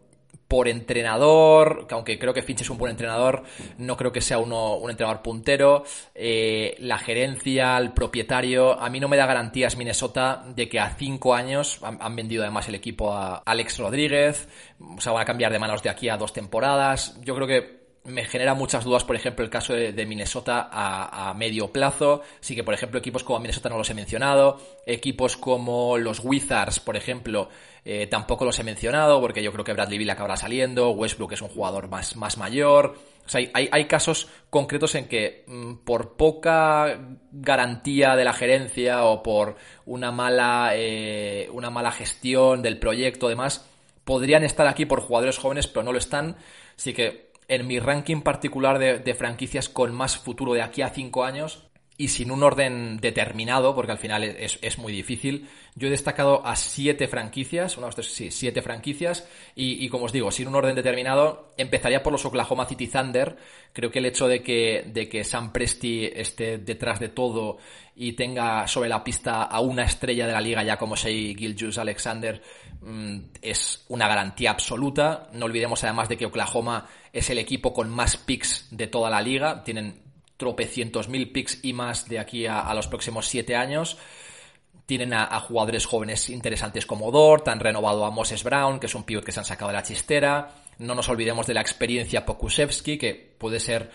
[0.48, 3.44] por entrenador, que aunque creo que Finch es un buen entrenador,
[3.80, 5.84] no creo que sea uno, un entrenador puntero.
[6.14, 10.92] Eh, la gerencia, el propietario, a mí no me da garantías Minnesota de que a
[10.92, 14.48] cinco años han, vendido además el equipo a Alex Rodríguez,
[14.80, 17.20] o sea, van a cambiar de manos de aquí a dos temporadas.
[17.24, 21.72] Yo creo que me genera muchas dudas, por ejemplo, el caso de, Minnesota a, medio
[21.72, 22.22] plazo.
[22.42, 24.60] Sí que, por ejemplo, equipos como Minnesota no los he mencionado.
[24.86, 27.50] Equipos como los Wizards, por ejemplo,
[27.86, 30.92] eh, tampoco los he mencionado porque yo creo que Bradley Bill acabará saliendo.
[30.92, 32.98] Westbrook es un jugador más, más mayor.
[33.26, 37.00] O sea, hay, hay casos concretos en que mm, por poca
[37.32, 43.66] garantía de la gerencia o por una mala, eh, una mala gestión del proyecto, demás,
[44.04, 46.36] podrían estar aquí por jugadores jóvenes, pero no lo están.
[46.76, 51.24] Así que en mi ranking particular de, franquicias con más futuro de aquí a cinco
[51.24, 55.48] años y sin un orden determinado, porque al final es, muy difícil.
[55.76, 60.32] Yo he destacado a siete franquicias, una, dos, sí, siete franquicias, y, como os digo,
[60.32, 63.38] sin un orden determinado, empezaría por los Oklahoma City Thunder.
[63.74, 67.58] Creo que el hecho de que, de que Sam Presti esté detrás de todo
[67.96, 71.78] y tenga sobre la pista a una estrella de la liga ya como Shea Gilgius
[71.78, 72.42] Alexander
[72.82, 75.30] mm, es una garantía absoluta.
[75.34, 79.22] No olvidemos además de que Oklahoma es el equipo con más picks de toda la
[79.22, 79.64] liga.
[79.64, 80.03] Tienen
[80.44, 83.98] tropecientos mil picks y más de aquí a, los próximos siete años.
[84.86, 89.06] Tienen a, jugadores jóvenes interesantes como Dort, han renovado a Moses Brown, que es un
[89.06, 90.50] pivot que se han sacado de la chistera.
[90.80, 93.90] No nos olvidemos de la experiencia Pokusevski, que puede ser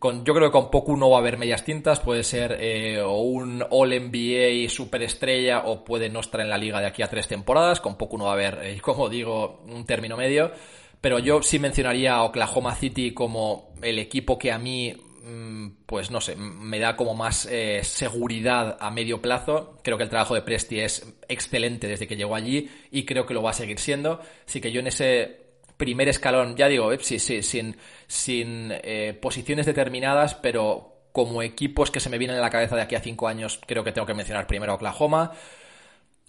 [0.00, 3.00] con, yo creo que con Poku no va a haber medias tintas, puede ser eh,
[3.00, 7.08] o un All NBA superestrella o puede no estar en la liga de aquí a
[7.08, 10.50] tres temporadas, con Poku no va a haber, eh, como digo, un término medio.
[11.00, 14.94] Pero yo sí mencionaría a Oklahoma City como el equipo que a mí,
[15.86, 19.78] pues no sé, me da como más eh, seguridad a medio plazo.
[19.82, 23.34] Creo que el trabajo de Presti es excelente desde que llegó allí y creo que
[23.34, 24.20] lo va a seguir siendo.
[24.46, 25.38] Así que yo en ese
[25.76, 31.90] primer escalón, ya digo, eh, sí, sí, sin, sin eh, posiciones determinadas, pero como equipos
[31.90, 34.06] que se me vienen en la cabeza de aquí a cinco años, creo que tengo
[34.06, 35.32] que mencionar primero a Oklahoma.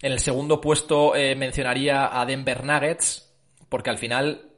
[0.02, 3.32] En el segundo puesto mencionaría a Denver Nuggets,
[3.70, 4.51] porque al final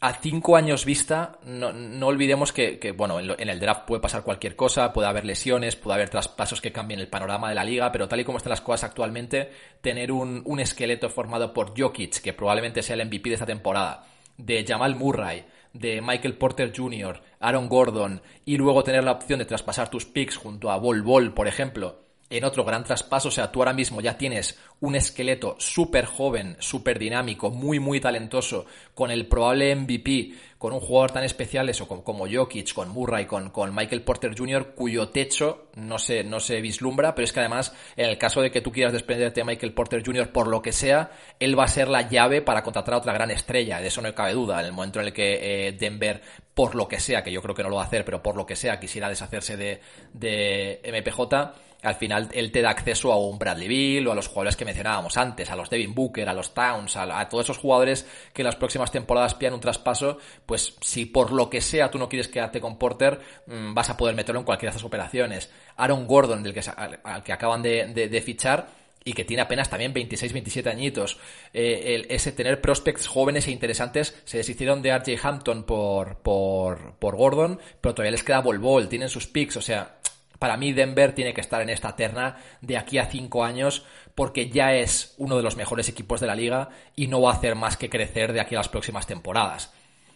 [0.00, 4.92] a cinco años vista, no, olvidemos que, bueno, en, el draft puede pasar cualquier cosa,
[4.92, 8.20] puede haber lesiones, puede haber traspasos que cambien el panorama de la liga, pero tal
[8.20, 12.82] y como están las cosas actualmente, tener un, un esqueleto formado por Jokic, que probablemente
[12.82, 14.06] sea el MVP de esta temporada,
[14.36, 19.46] de Jamal Murray, de Michael Porter Jr., Aaron Gordon, y luego tener la opción de
[19.46, 23.50] traspasar tus picks junto a Bol Bol, por ejemplo, en otro gran traspaso, o sea,
[23.50, 29.10] tú ahora mismo ya tienes un esqueleto súper joven, súper dinámico, muy, muy talentoso, con
[29.10, 33.50] el probable MVP, con un jugador tan especial eso, como, como Jokic, con Murray, con,
[33.50, 37.74] con Michael Porter Jr., cuyo techo no se, no se vislumbra, pero es que además,
[37.96, 40.30] en el caso de que tú quieras desprenderte de Michael Porter Jr.
[40.30, 41.10] por lo que sea,
[41.40, 44.14] él va a ser la llave para contratar a otra gran estrella, de eso no
[44.14, 46.20] cabe duda, en el momento en el que eh, Denver,
[46.54, 48.36] por lo que sea, que yo creo que no lo va a hacer, pero por
[48.36, 49.80] lo que sea, quisiera deshacerse de,
[50.12, 54.28] de MPJ, al final él te da acceso a un Bradley Bill o a los
[54.28, 58.06] jugadores que mencionábamos antes, a los Devin Booker, a los Towns, a, todos esos jugadores
[58.32, 61.98] que en las próximas temporadas pillan un traspaso, pues si por lo que sea tú
[61.98, 65.50] no quieres quedarte con Porter, mm, vas a poder meterlo en cualquiera de estas operaciones.
[65.76, 68.68] Aaron Gordon, del que, al, que acaban de, fichar,
[69.04, 71.18] y que tiene apenas también 26, 27 añitos.
[71.54, 77.16] Eh, ese tener prospects jóvenes e interesantes se deshicieron de RJ Hampton por, por, por
[77.16, 79.97] Gordon, pero todavía les queda Bol, tienen sus picks, o sea,
[80.38, 84.50] para mí Denver tiene que estar en esta terna de aquí a cinco años porque
[84.50, 87.54] ya es uno de los mejores equipos de la liga y no va a hacer
[87.54, 89.72] más que crecer de aquí a las próximas temporadas.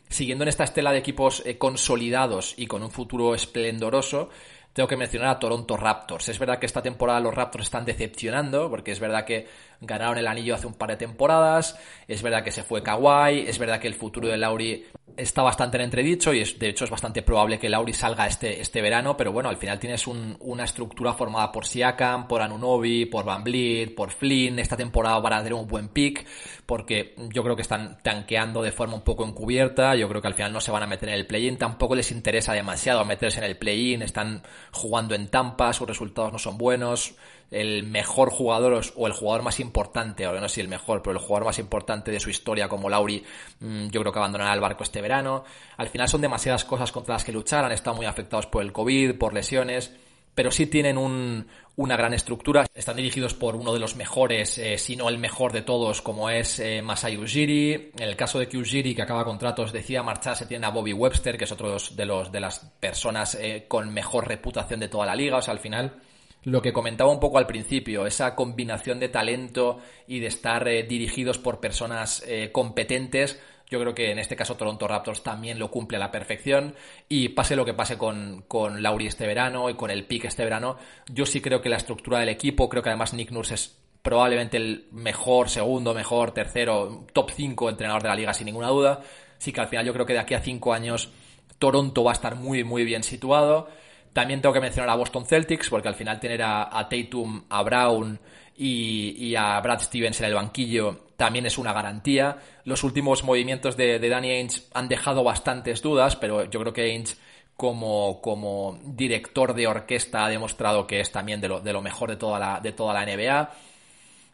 [0.08, 4.28] Siguiendo en esta estela de equipos eh, consolidados y con un futuro esplendoroso,
[4.72, 6.28] tengo que mencionar a Toronto Raptors.
[6.28, 9.46] Es verdad que esta temporada los Raptors están decepcionando, porque es verdad que
[9.82, 13.58] ganaron el anillo hace un par de temporadas, es verdad que se fue Kawhi, es
[13.58, 16.90] verdad que el futuro de Lauri está bastante en entredicho y es, de hecho es
[16.90, 21.12] bastante probable que Lauri salga este, este verano, pero bueno, al final tienes una estructura
[21.12, 25.54] formada por Siakam, por Anunobi, por Van Vliet, por Flynn, esta temporada van a tener
[25.54, 26.26] un buen pick,
[26.66, 30.34] porque yo creo que están tanqueando de forma un poco encubierta, yo creo que al
[30.34, 33.44] final no se van a meter en el play-in, tampoco les interesa demasiado meterse en
[33.44, 37.16] el play-in, están jugando en Tampa, sus resultados no son buenos,
[37.52, 41.12] el mejor jugador o el jugador más importante, o no sé si el mejor, pero
[41.12, 43.22] el jugador más importante de su historia como Lauri,
[43.60, 45.44] mm, yo creo que abandonará el barco este verano.
[45.76, 48.72] Al final son demasiadas cosas contra las que luchar, han estado muy afectados por el
[48.72, 49.92] COVID, por lesiones,
[50.34, 52.64] pero sí tienen una gran estructura.
[52.74, 56.30] Están dirigidos por uno de los mejores, eh, si no el mejor de todos, como
[56.30, 57.92] es eh, Masai Ujiri.
[57.98, 61.36] En el caso de que Ujiri, que acaba contratos, decía marcharse, tiene a Bobby Webster,
[61.36, 65.14] que es otro de, los, de las personas eh, con mejor reputación de toda la
[65.14, 65.36] liga.
[65.36, 66.00] O sea, al final
[66.44, 70.82] lo que comentaba un poco al principio, esa combinación de talento y de estar eh,
[70.82, 73.40] dirigidos por personas eh, competentes,
[73.72, 76.74] yo creo que en este caso Toronto Raptors también lo cumple a la perfección.
[77.08, 80.44] Y pase lo que pase con, con Lauri este verano y con el pick este
[80.44, 80.76] verano,
[81.10, 84.58] yo sí creo que la estructura del equipo, creo que además Nick Nurse es probablemente
[84.58, 89.00] el mejor, segundo, mejor, tercero, top 5 entrenador de la liga sin ninguna duda,
[89.38, 91.10] sí que al final yo creo que de aquí a 5 años
[91.58, 93.68] Toronto va a estar muy muy bien situado
[94.12, 98.18] también tengo que mencionar a Boston Celtics, porque al final tener a, Tatum, a Brown
[98.56, 102.36] y, a Brad Stevens en el banquillo también es una garantía.
[102.64, 107.16] Los últimos movimientos de, Danny Ainge han dejado bastantes dudas, pero yo creo que Ainge
[107.56, 112.10] como, como director de orquesta ha demostrado que es también de lo, de lo mejor
[112.10, 113.50] de toda, la, de toda la NBA.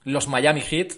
[0.05, 0.95] Los Miami Heat,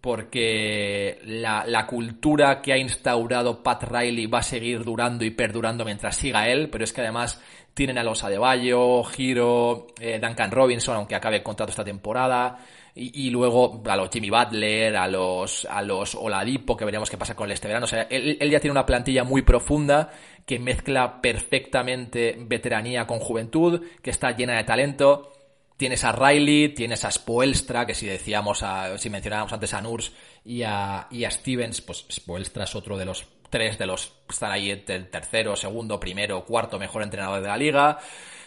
[0.00, 5.84] porque la, la, cultura que ha instaurado Pat Riley va a seguir durando y perdurando
[5.84, 7.40] mientras siga él, pero es que además
[7.76, 12.58] tienen a los Adebayo, Giro, eh, Duncan Robinson, aunque acabe el contrato esta temporada.
[12.98, 17.36] Y, luego a los Jimmy Butler, a los, a los Oladipo, que veremos qué pasa
[17.36, 17.84] con este verano.
[17.84, 20.10] O sea, él, ya tiene una plantilla muy profunda
[20.46, 25.35] que mezcla perfectamente veteranía con juventud, que está llena de talento.
[25.76, 30.10] Tienes a Riley, tienes a Spoelstra, que si decíamos, a, si mencionábamos antes a Nurs
[30.44, 34.84] y a, Stevens, pues Spoelstra es otro de los tres de los están ahí el
[34.84, 37.98] tercero, segundo, primero, cuarto mejor entrenador de la liga.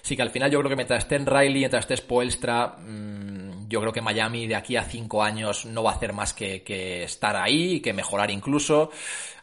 [0.04, 3.68] Así que al final yo creo que mientras esté en Riley, mientras esté Spoelstra, mm,
[3.68, 6.63] yo creo que Miami de aquí a cinco años no va a hacer más que,
[6.63, 8.89] que estar ahí que mejorar incluso.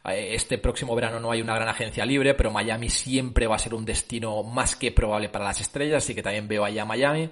[0.04, 3.60] Eh, este próximo verano no hay una gran agencia libre, pero Miami siempre va a
[3.60, 6.86] ser un destino más que probable para las estrellas, así que también veo allá a
[6.86, 7.30] Miami.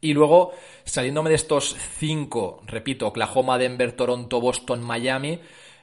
[0.00, 0.52] Y luego,
[0.84, 5.40] saliéndome de estos cinco, repito, Oklahoma, Denver, Toronto, Boston, Miami,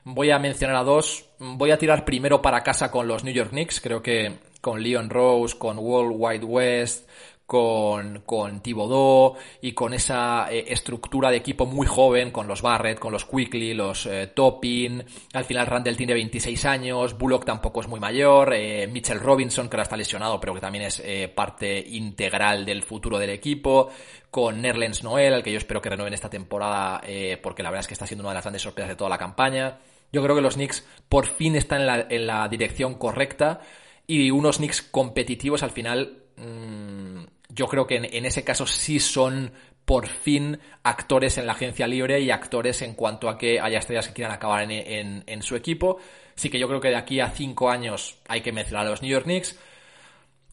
[0.08, 1.26] Voy a mencionar a dos.
[1.40, 3.82] Voy a tirar primero para casa con los New York Knicks.
[3.82, 7.10] Creo que con Leon Rose, con World Wide West,
[7.46, 13.00] con, con Thibodeau y con esa eh, estructura de equipo muy joven, con los Barrett,
[13.00, 15.04] con los Quickly, los eh, Toppin.
[15.34, 19.76] Al final Randall tiene 26 años, Bullock tampoco es muy mayor, eh, Mitchell Robinson, que
[19.76, 21.04] ahora está lesionado, pero que también es
[21.36, 23.90] parte integral del futuro del equipo.
[24.32, 27.02] Con Nerlens Noel, al que yo espero que renueven esta temporada,
[27.42, 29.18] porque la verdad es que está siendo una de las grandes sorpresas de toda la
[29.18, 29.80] campaña.
[30.12, 33.62] Yo creo que los Knicks por fin están en la, dirección correcta
[34.08, 36.24] y unos Knicks competitivos al final.
[36.38, 39.52] Mm, yo creo que en, ese caso sí son
[39.86, 44.08] por fin actores en la agencia libre y actores en cuanto a que haya estrellas
[44.08, 45.98] que quieran acabar en, su equipo.
[46.36, 49.02] Sí que yo creo que de aquí a cinco años hay que mencionar a los
[49.02, 49.58] New York Knicks.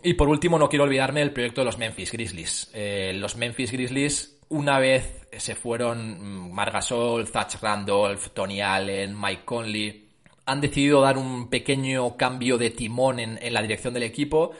[0.04, 2.70] Y por último, no quiero olvidarme del proyecto de los Memphis Grizzlies.
[2.74, 9.42] Eh, los Memphis Grizzlies, una vez se fueron mm, Margasol, Zach Randolph, Tony Allen, Mike
[9.44, 10.08] Conley,
[10.44, 14.52] han decidido dar un pequeño cambio de timón en, en la dirección del equipo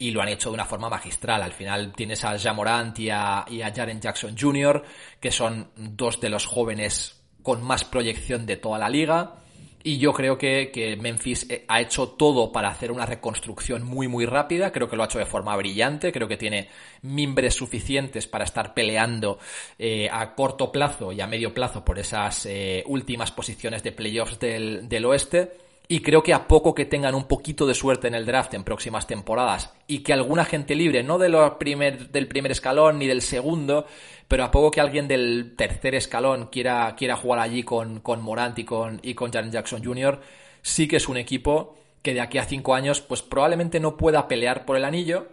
[0.00, 1.42] y lo han hecho de una forma magistral.
[1.42, 4.82] Al final tienes a Jamorant y a, y a Jaren Jackson Jr.,
[5.20, 9.34] que son dos de los jóvenes con más proyección de toda la liga.
[9.82, 14.24] Y yo creo que, Memphis eh, ha hecho todo para hacer una reconstrucción muy muy
[14.24, 14.72] rápida.
[14.72, 16.12] Creo que lo ha hecho de forma brillante.
[16.12, 16.68] Creo que tiene
[17.02, 19.38] mimbres suficientes para estar peleando
[19.78, 24.38] eh, a corto plazo y a medio plazo por esas eh, últimas posiciones de playoffs
[24.38, 25.69] del, del oeste.
[25.92, 28.62] Y creo que a poco que tengan un poquito de suerte en el draft en
[28.62, 31.18] próximas temporadas y que alguna gente libre, no
[31.58, 33.86] primer, del primer escalón ni del segundo,
[34.28, 38.56] pero a poco que alguien del tercer escalón quiera, quiera jugar allí con, con Morant
[38.60, 40.20] y con, y con Jackson Jr.,
[40.62, 44.28] sí que es un equipo que de aquí a cinco años pues probablemente no pueda
[44.28, 45.26] pelear por el anillo,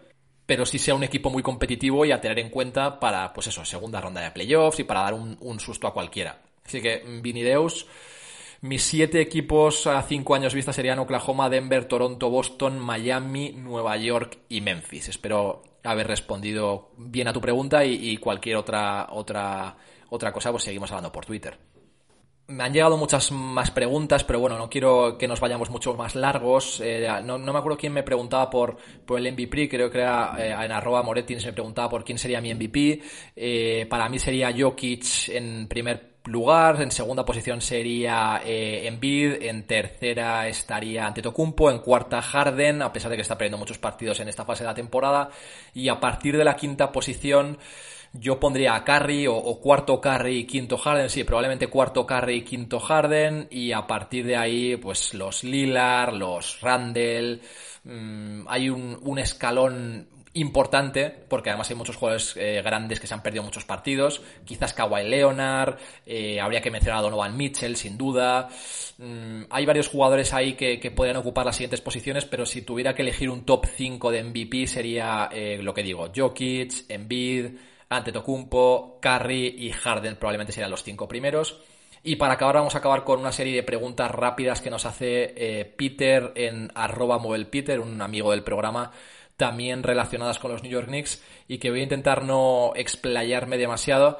[0.47, 3.63] pero sí sea un equipo muy competitivo y a tener en cuenta para, pues eso,
[3.63, 6.41] segunda ronda de playoffs y para dar un, un susto a cualquiera.
[6.65, 7.85] Así que Vinideus
[8.61, 14.39] mis siete equipos a cinco años vista serían Oklahoma, Denver, Toronto, Boston, Miami, Nueva York
[14.49, 15.09] y Memphis.
[15.09, 19.75] Espero haber respondido bien a tu pregunta y, cualquier otra, otra,
[20.09, 21.57] otra cosa, pues seguimos hablando por Twitter.
[22.47, 26.15] Me han llegado muchas más preguntas, pero bueno, no quiero que nos vayamos mucho más
[26.15, 26.79] largos.
[26.81, 30.51] Eh, no, me acuerdo quién me preguntaba por, por el MVP, creo que era eh,
[30.51, 33.01] en arroba Moretti se me preguntaba por quién sería mi MVP.
[33.35, 39.63] Eh, para mí sería Jokic en primer lugar, en segunda posición sería eh, Embiid, en
[39.63, 44.29] tercera estaría Antetokounmpo, en cuarta Harden, a pesar de que está perdiendo muchos partidos en
[44.29, 45.29] esta fase de la temporada,
[45.73, 47.57] y a partir de la quinta posición
[48.13, 52.41] yo pondría a Curry o, cuarto Curry y quinto Harden, sí, probablemente cuarto Curry y
[52.43, 57.41] quinto Harden, y a partir de ahí pues los Lillard, los Randall,
[57.83, 60.07] mm, hay un escalón
[60.39, 64.21] importante, porque además hay muchos jugadores eh, grandes que se han perdido muchos partidos.
[64.45, 68.49] Quizás Kawhi Leonard, eh, habría que mencionar a Donovan Mitchell, sin duda.
[68.97, 72.93] Mm, hay varios jugadores ahí que, que, podrían ocupar las siguientes posiciones, pero si tuviera
[72.93, 77.47] que elegir un top 5 de MVP sería eh, lo que digo, Jokic, Embiid,
[77.89, 81.59] Antetokounmpo, Curry y Harden probablemente serían los cinco primeros.
[82.03, 85.73] Y para acabar vamos a acabar con una serie de preguntas rápidas que nos hace
[85.75, 87.19] Peter en arroba
[87.49, 88.93] Peter, un amigo del programa,
[89.37, 94.19] también relacionadas con los New York Knicks y que voy a intentar no explayarme demasiado.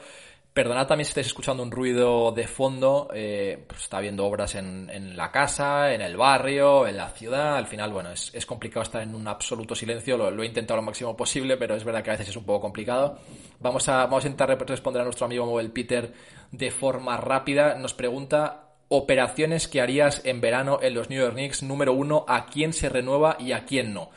[0.54, 5.16] Perdonad también si estáis escuchando un ruido de fondo, eh, pues está habiendo obras en,
[5.16, 7.58] la casa, en el barrio, en la ciudad.
[7.58, 11.16] Al final, bueno, es, complicado estar en un absoluto silencio, lo, he intentado lo máximo
[11.16, 13.20] posible, pero es verdad que a veces es un poco complicado.
[13.60, 16.12] Vamos a, vamos a intentar responder a nuestro amigo Mobile Peter
[16.52, 17.76] de forma rápida.
[17.76, 21.62] Nos pregunta operaciones que harías en verano en los New York Knicks.
[21.62, 24.10] Número uno, ¿a quién se renueva y a quién no?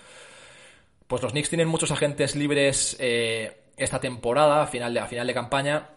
[1.11, 5.27] Pues los Knicks tienen muchos agentes libres eh, esta temporada, a final, de, a final
[5.27, 5.89] de campaña.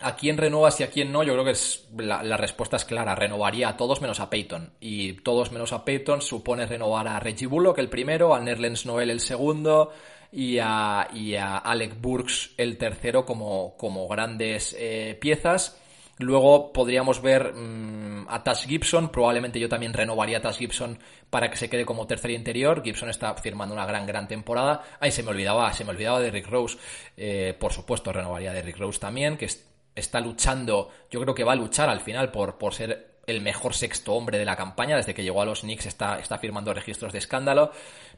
[0.00, 1.22] ¿A quién renuevas y a quién no?
[1.22, 3.14] Yo creo que es la, respuesta es clara.
[3.14, 4.72] Renovaría a todos menos a Peyton.
[4.80, 9.10] Y todos menos a Peyton supone renovar a Reggie Bullock el primero, a Nerlens Noel
[9.10, 9.92] el segundo
[10.32, 15.80] y a, y a Alec Burks el tercero como, como grandes eh, piezas.
[16.18, 20.98] Luego podríamos ver mm, a Tash Gibson, probablemente yo también renovaría a Tash Gibson
[21.30, 22.82] para que se quede como tercer interior.
[22.82, 24.82] Gibson está firmando una gran, gran temporada.
[25.00, 26.78] Ahí se me olvidaba, se me olvidaba de Rick Rose.
[27.16, 29.48] Eh, por supuesto, renovaría de Rick Rose también, que
[29.94, 33.74] está luchando, yo creo que va a luchar al final por, por ser el mejor
[33.74, 34.96] sexto hombre de la campaña.
[34.96, 37.70] Desde que llegó a los Knicks está, está firmando registros de escándalo.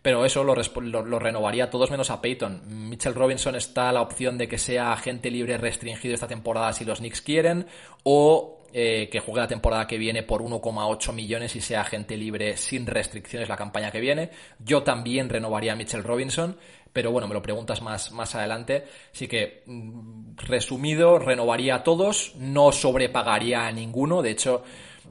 [0.02, 2.88] Pero eso lo, lo, renovaría todos menos a Peyton.
[2.88, 6.98] Mitchell Robinson está la opción de que sea agente libre restringido esta temporada si los
[6.98, 7.66] Knicks quieren.
[8.02, 12.56] O eh, que juegue la temporada que viene por 1,8 millones y sea agente libre
[12.56, 14.30] sin restricciones la campaña que viene.
[14.58, 16.56] Yo también renovaría a Mitchell Robinson
[16.94, 18.84] pero bueno, me lo preguntas más, más adelante.
[19.12, 24.22] Así que, mm, resumido, renovaría a todos, no sobrepagaría a ninguno.
[24.22, 24.62] De hecho,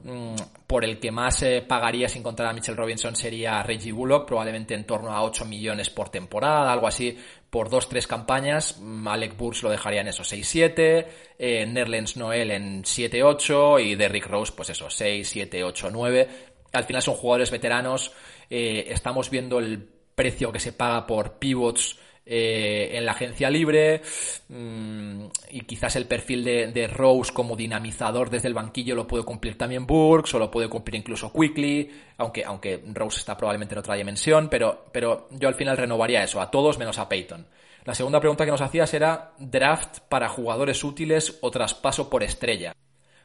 [0.02, 0.34] Mm,
[0.66, 4.74] por el que más eh, pagaría sin contar a Mitchell Robinson sería Reggie Bullock, probablemente
[4.74, 7.16] en torno a 8 millones por temporada, algo así,
[7.48, 8.78] por dos, tres campañas.
[8.80, 11.06] Mm, Alec Burks lo dejaría en esos 6-7,
[11.38, 16.28] eh, Nerlens Noel en 7-8 y Derrick Rose, pues eso, 6, 7, 8, 9.
[16.72, 18.12] Al final son jugadores veteranos,
[18.50, 24.00] eh, estamos viendo el precio que se paga por pivots eh, en la agencia libre
[24.48, 29.58] mm, y quizás el perfil de, Rose como dinamizador desde el banquillo lo puede cumplir
[29.58, 33.94] también Burks o lo puede cumplir incluso Quickly, aunque, aunque Rose está probablemente en otra
[33.94, 37.46] dimensión, pero, pero yo al final renovaría eso, a todos menos a Peyton.
[37.84, 42.74] La segunda pregunta que nos hacías era draft para jugadores útiles o traspaso por estrella.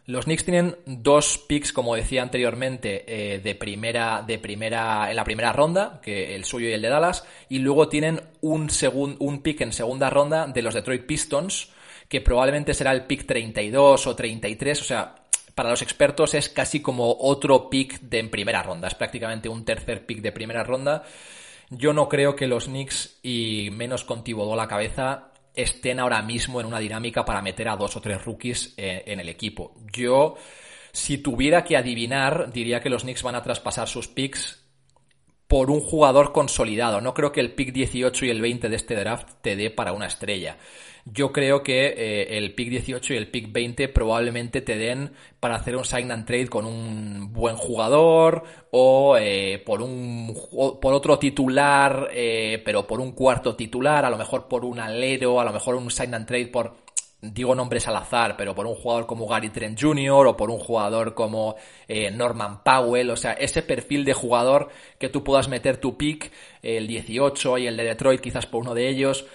[0.09, 5.23] Los Knicks tienen dos picks, como decía anteriormente, eh, de primera, de primera, en la
[5.23, 8.71] primera ronda, que el suyo y el de Dallas, y luego tienen un,
[9.19, 11.69] un pick en segunda ronda de los Detroit Pistons,
[12.07, 15.15] que probablemente será el pick 32 o 33, o sea,
[15.53, 19.63] para los expertos es casi como otro pick de en primera ronda, es prácticamente un
[19.63, 21.03] tercer pick de primera ronda.
[21.69, 26.59] Yo no creo que los Knicks, y menos con Thibodeau la cabeza, estén ahora mismo
[26.59, 29.75] en una dinámica para meter a dos o tres rookies eh, en el equipo.
[29.91, 30.35] Yo,
[30.91, 34.68] si tuviera que adivinar, diría que los Knicks van a traspasar sus picks
[35.49, 37.01] por un jugador consolidado.
[37.01, 39.93] No creo que el pick 18 y el 20 de este draft te dé para
[39.93, 40.57] una estrella.
[41.05, 45.55] Yo creo que eh, el pick 18 y el pick 20 probablemente te den para
[45.55, 50.37] hacer un sign and trade con un buen jugador o eh, por un
[50.79, 55.41] por otro titular, eh, pero por un cuarto titular, a lo mejor por un alero,
[55.41, 56.75] a lo mejor un sign and trade por
[57.21, 60.27] digo nombres al azar, pero por un jugador como Gary Trent Jr.
[60.27, 61.55] o por un jugador como
[62.13, 66.87] Norman Powell, o sea, ese perfil de jugador que tú puedas meter tu pick, el
[66.87, 69.25] 18 y el de Detroit, quizás por uno de ellos.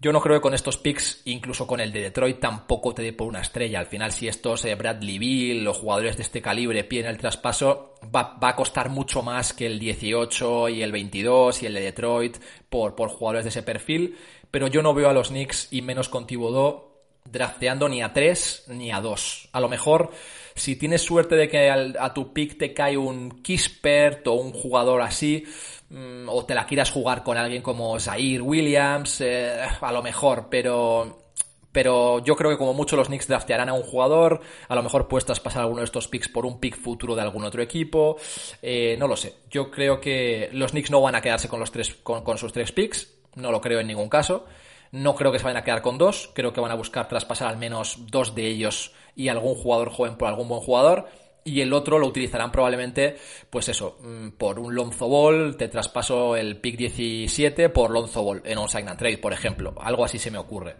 [0.00, 3.12] Yo no creo que con estos picks, incluso con el de Detroit, tampoco te dé
[3.12, 3.80] por una estrella.
[3.80, 7.94] Al final, si estos eh, Bradley Bill o jugadores de este calibre piden el traspaso,
[8.14, 12.36] va, a costar mucho más que el 18 y el 22 y el de Detroit
[12.70, 14.16] por, por jugadores de ese perfil.
[14.52, 16.87] Pero yo no veo a los Knicks y menos con Thibodeau
[17.30, 19.50] drafteando ni a 3 ni a 2.
[19.52, 20.10] A lo mejor,
[20.54, 25.02] si tienes suerte de que a tu pick te cae un Kispert o un jugador
[25.02, 25.44] así,
[25.90, 30.48] Mm, o te la quieras jugar con alguien como Zaire Williams, eh, a lo mejor,
[30.50, 31.24] pero
[31.72, 35.06] pero yo creo que como mucho los Knicks draftearán a un jugador, a lo mejor
[35.06, 38.16] puedes traspasar alguno de estos picks por un pick futuro de algún otro equipo,
[38.62, 39.36] eh, no lo sé.
[39.50, 42.72] Yo creo que los Knicks no van a quedarse con los tres con, sus tres
[42.72, 44.46] picks, no lo creo en ningún caso.
[44.92, 47.48] No creo que se vayan a quedar con dos, creo que van a buscar traspasar
[47.48, 51.08] al menos dos de ellos y algún jugador joven por algún buen jugador
[51.48, 53.16] y el otro lo utilizarán probablemente,
[53.50, 58.42] pues eso, mm, por un Lonzo Ball, te traspaso el pick 17 por Lonzo Ball
[58.44, 59.74] en un sign and trade, por ejemplo.
[59.80, 60.76] Algo así se me ocurre.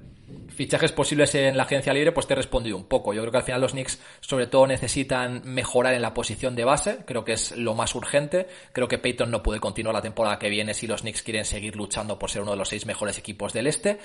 [0.59, 3.15] Fichajes posibles en la agencia libre, pues te he respondido un poco.
[3.15, 6.65] Yo creo que al final los Knicks sobre todo necesitan mejorar en la posición de
[6.65, 8.49] base, creo que es lo más urgente.
[8.73, 11.77] Creo que Peyton no puede continuar la temporada que viene si los Knicks quieren seguir
[11.77, 14.01] luchando por ser uno de los seis mejores equipos del este.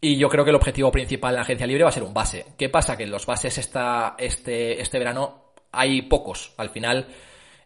[0.00, 2.14] Y yo creo que el objetivo principal de la agencia libre va a ser un
[2.14, 2.46] base.
[2.56, 2.96] ¿Qué pasa?
[2.96, 6.54] Que en los bases está este, este verano hay pocos.
[6.56, 7.06] Al final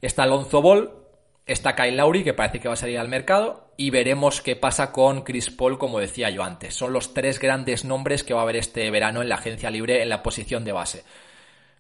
[0.01, 0.91] está Alonso Ball,
[1.47, 4.93] está Kyle Lowry, que parece que va a salir al mercado, y veremos qué pasa
[4.93, 6.74] con Chris Paul, como decía yo antes.
[6.74, 10.03] Son los tres grandes nombres que va a haber este verano en la agencia libre
[10.03, 11.03] en la posición de base.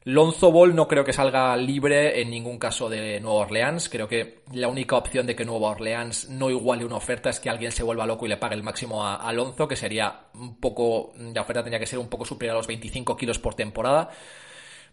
[0.04, 3.90] Lonzo Ball no creo que salga libre en ningún caso de Nueva Orleans.
[3.90, 7.50] Creo que la única opción de que Nueva Orleans no iguale una oferta es que
[7.50, 11.12] alguien se vuelva loco y le pague el máximo a Alonso, que sería un poco,
[11.18, 14.08] la oferta tenía que ser un poco superior a los 25 kilos por temporada.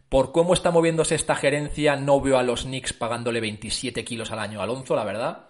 [0.10, 4.40] Por cómo está moviéndose esta gerencia, no veo a los Knicks pagándole 27 kilos al
[4.40, 5.47] año a Alonso, la verdad.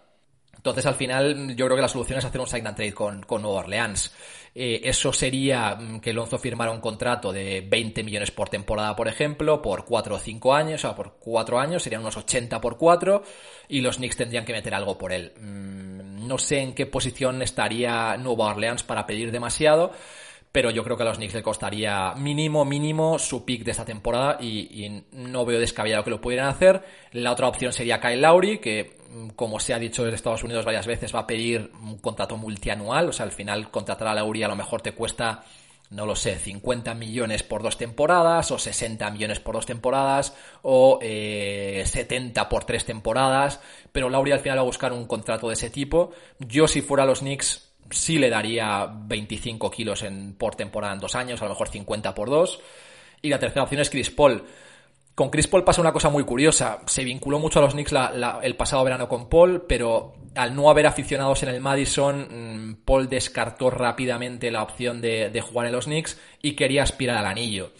[0.70, 3.24] Entonces, al final, yo creo que la solución es hacer un sign and trade con,
[3.24, 4.14] con Nueva Orleans.
[4.54, 9.08] Eh, eso sería mm, que Alonso firmara un contrato de 20 millones por temporada, por
[9.08, 12.78] ejemplo, por 4 o 5 años, o sea, por 4 años, serían unos 80 por
[12.78, 13.24] 4,
[13.70, 15.34] y los Knicks tendrían que meter algo por él.
[15.40, 19.92] Mm, no sé en qué posición estaría Nueva Orleans para pedir demasiado
[20.58, 23.86] pero yo creo que a los Knicks le costaría mínimo, mínimo su pick de esta
[23.86, 26.84] temporada y, no veo descabellado que lo pudieran hacer.
[27.12, 28.97] La otra opción sería Kyle Lowry, que
[29.36, 33.10] como se ha dicho en Estados Unidos varias veces, va a pedir un contrato multianual,
[33.10, 35.44] o sea, al final contratar a Lowry a lo mejor te cuesta
[35.90, 41.00] no lo sé, 50 millones por dos temporadas, o 60 millones por dos temporadas, o
[41.02, 45.54] 70 eh, por tres temporadas, pero Lowry al final va a buscar un contrato de
[45.54, 46.12] ese tipo.
[46.40, 51.16] Yo si fuera los Knicks sí le daría 25 kilos en, por temporada en dos
[51.16, 52.60] años, a lo mejor 50 por dos.
[53.22, 54.44] Y la tercera opción es Chris Paul.
[55.18, 56.78] Con Chris Paul pasa una cosa muy curiosa.
[56.86, 57.92] Se vinculó mucho a los Knicks
[58.44, 63.10] el pasado verano con Paul, pero al no haber aficionados en el Madison, mm, Paul
[63.10, 67.72] descartó rápidamente la opción de, jugar en los Knicks y quería aspirar al anillo.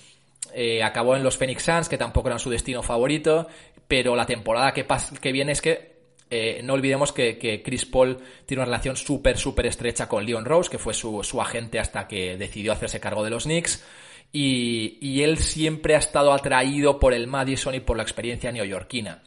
[0.52, 3.48] Eh, acabó en los Phoenix Suns, que tampoco eran su destino favorito,
[3.88, 4.88] pero la temporada que,
[5.22, 5.96] que viene es que
[6.32, 8.18] eh, no olvidemos que, Chris Paul
[8.48, 12.36] tiene una relación súper, súper estrecha con Leon Rose, que fue su, agente hasta que
[12.36, 13.84] decidió hacerse cargo de los Knicks.
[14.32, 19.24] Y, él siempre ha estado atraído por el Madison y por la experiencia neoyorquina.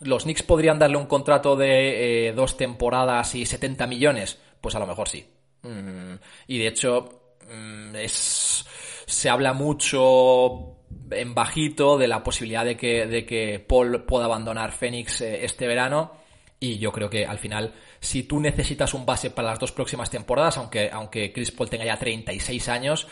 [0.00, 4.38] ¿Los Knicks podrían darle un contrato de eh, dos temporadas y 70 millones?
[4.60, 5.24] Pues a lo mejor sí.
[5.62, 6.14] Mm,
[6.46, 8.64] y de hecho, mm, es,
[9.06, 10.76] se habla mucho
[11.10, 15.66] en bajito de la posibilidad de que, de que Paul pueda abandonar Phoenix eh, este
[15.66, 16.12] verano.
[16.60, 20.10] Y yo creo que al final, si tú necesitas un base para las dos próximas
[20.10, 23.06] temporadas, aunque, aunque Chris Paul tenga ya 36 años,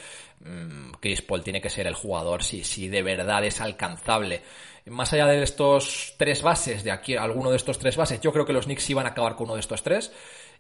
[1.01, 4.43] Chris Paul tiene que ser el jugador si, si de verdad es alcanzable.
[4.87, 8.47] Más allá de estos tres bases, de aquí, alguno de estos tres bases, yo creo
[8.47, 10.13] que los Knicks iban a acabar con uno de estos tres.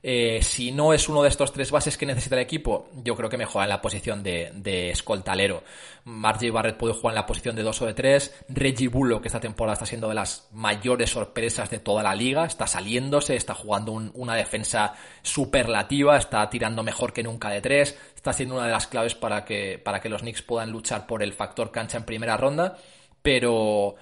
[0.02, 3.28] Eh, si no es uno de estos tres bases que necesita el equipo, yo creo
[3.28, 5.62] que mejora en la posición de, escoltalero.
[6.04, 8.34] Margie Barrett puede jugar en la posición de dos o de tres.
[8.48, 12.44] Reggie Bullock, que esta temporada está siendo de las mayores sorpresas de toda la liga,
[12.44, 18.32] está saliéndose, está jugando una defensa superlativa, está tirando mejor que nunca de tres, está
[18.32, 21.32] siendo una de las claves para que, para que los Knicks puedan luchar por el
[21.32, 22.76] factor cancha en primera ronda.
[23.22, 23.96] Pero,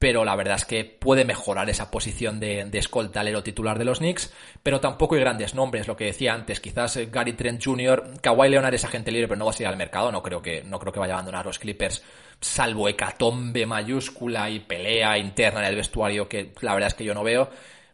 [0.00, 3.98] pero la verdad es que puede mejorar esa posición de, de escoltalero titular de los
[3.98, 4.32] Knicks,
[4.62, 8.74] pero tampoco hay grandes nombres, lo que decía antes, quizás Gary Trent Jr., Kawhi Leonard
[8.74, 10.90] es agente libre, pero no va a salir al mercado, no creo que, no creo
[10.90, 12.02] que vaya a abandonar los Clippers,
[12.40, 17.12] salvo hecatombe mayúscula y pelea interna en el vestuario, que la verdad es que yo
[17.12, 17.50] no veo.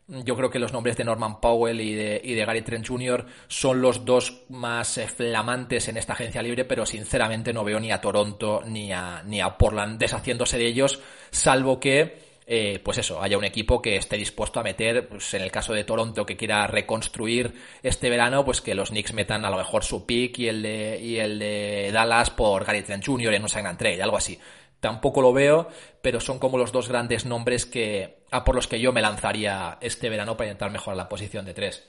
[0.09, 3.27] Yo creo que los nombres de Norman Powell y de, y de Gary Trent Jr.
[3.49, 7.91] son los dos más eh, flamantes en esta agencia libre, pero sinceramente no veo ni
[7.91, 11.01] a Toronto ni a, ni a Portland deshaciéndose de ellos,
[11.33, 15.43] salvo que eh, pues eso, haya un equipo que esté dispuesto a meter, pues en
[15.43, 17.53] el caso de Toronto que quiera reconstruir
[17.83, 21.01] este verano, pues que los Knicks metan a lo mejor su pick y el de,
[21.03, 23.35] y el de Dallas por Gary Trent Jr.
[23.35, 24.39] en un sign trade, algo así.
[24.81, 25.68] Tampoco lo veo,
[26.03, 29.79] pero son como los dos grandes nombres que, a por los que yo me lanzaría
[29.81, 31.85] este verano para intentar mejorar la posición de tres.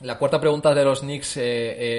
[0.00, 1.42] La cuarta pregunta de los Knicks eh,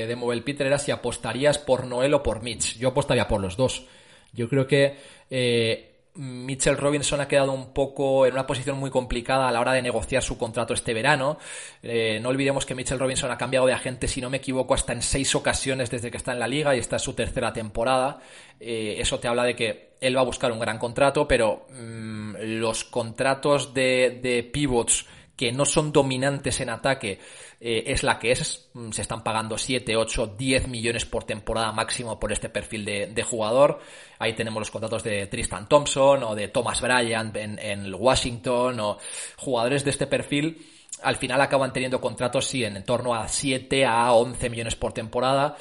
[0.03, 2.77] eh, de Mobile Peter era si apostarías por Noel o por Mitch.
[2.79, 3.85] Yo apostaría por los dos.
[4.33, 4.97] Yo creo que
[5.29, 9.73] eh, Mitchell Robinson ha quedado un poco en una posición muy complicada a la hora
[9.73, 11.37] de negociar su contrato este verano.
[11.81, 14.93] Eh, no olvidemos que Mitchell Robinson ha cambiado de agente, si no me equivoco, hasta
[14.93, 18.19] en seis ocasiones desde que está en la liga y esta es su tercera temporada.
[18.59, 22.35] Eh, eso te habla de que él va a buscar un gran contrato, pero mm,
[22.59, 25.05] los contratos de, de pivots
[25.35, 27.19] que no son dominantes en ataque
[27.59, 28.69] eh, es la que es.
[28.73, 33.23] Mm, se están pagando 7, 8, 10 millones por temporada máximo por este perfil de,
[33.23, 33.79] jugador.
[34.19, 38.97] Ahí tenemos los contratos de Tristan Thompson o de Thomas Bryant en, en Washington o
[39.37, 40.65] jugadores de este perfil.
[41.03, 45.57] Al final acaban teniendo contratos, sí, en torno a 7 a 11 millones por temporada.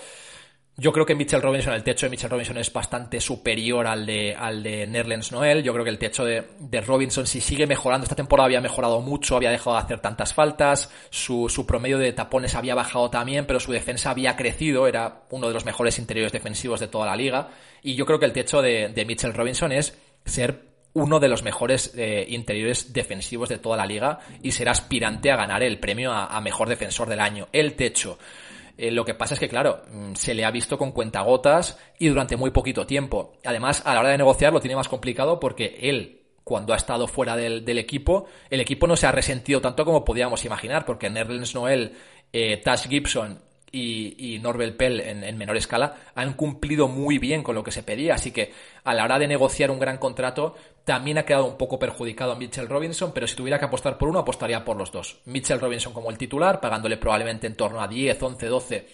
[0.81, 4.35] Yo creo que Mitchell Robinson, el techo de Mitchell Robinson es bastante superior al de,
[4.35, 5.63] al de Nerlens Noel.
[5.63, 6.43] Yo creo que el techo de,
[6.81, 10.91] Robinson, si sigue mejorando, esta temporada había mejorado mucho, había dejado de hacer tantas faltas,
[11.11, 15.49] su, su promedio de tapones había bajado también, pero su defensa había crecido, era uno
[15.49, 17.51] de los mejores interiores defensivos de toda la liga.
[17.83, 20.63] Y yo creo que el techo de, de Mitchell Robinson es ser
[20.95, 25.37] uno de los mejores eh, interiores defensivos de toda la liga y ser aspirante a
[25.37, 27.49] ganar el premio a mejor defensor del año.
[27.53, 28.17] El techo.
[28.83, 32.09] Eh, lo que pasa es que, claro, mm, se le ha visto con cuentagotas y
[32.09, 33.35] durante muy poquito tiempo.
[33.45, 37.07] Además, a la hora de negociar lo tiene más complicado porque él, cuando ha estado
[37.07, 41.55] fuera del, equipo, el equipo no se ha resentido tanto como podíamos imaginar, porque Nerlens
[41.55, 41.93] Noel,
[42.33, 43.43] eh, Tash Gibson
[43.73, 47.83] y, y Norbel Pell en, menor escala han cumplido muy bien con lo que se
[47.83, 48.15] pedía.
[48.15, 48.53] Así que
[48.85, 50.55] a la hora de negociar un gran contrato,
[50.85, 54.09] también ha quedado un poco perjudicado a Mitchell Robinson, pero si tuviera que apostar por
[54.09, 55.21] uno, apostaría por los dos.
[55.27, 58.89] Mitchell Robinson como el titular, pagándole probablemente en torno a 10, 11, 12,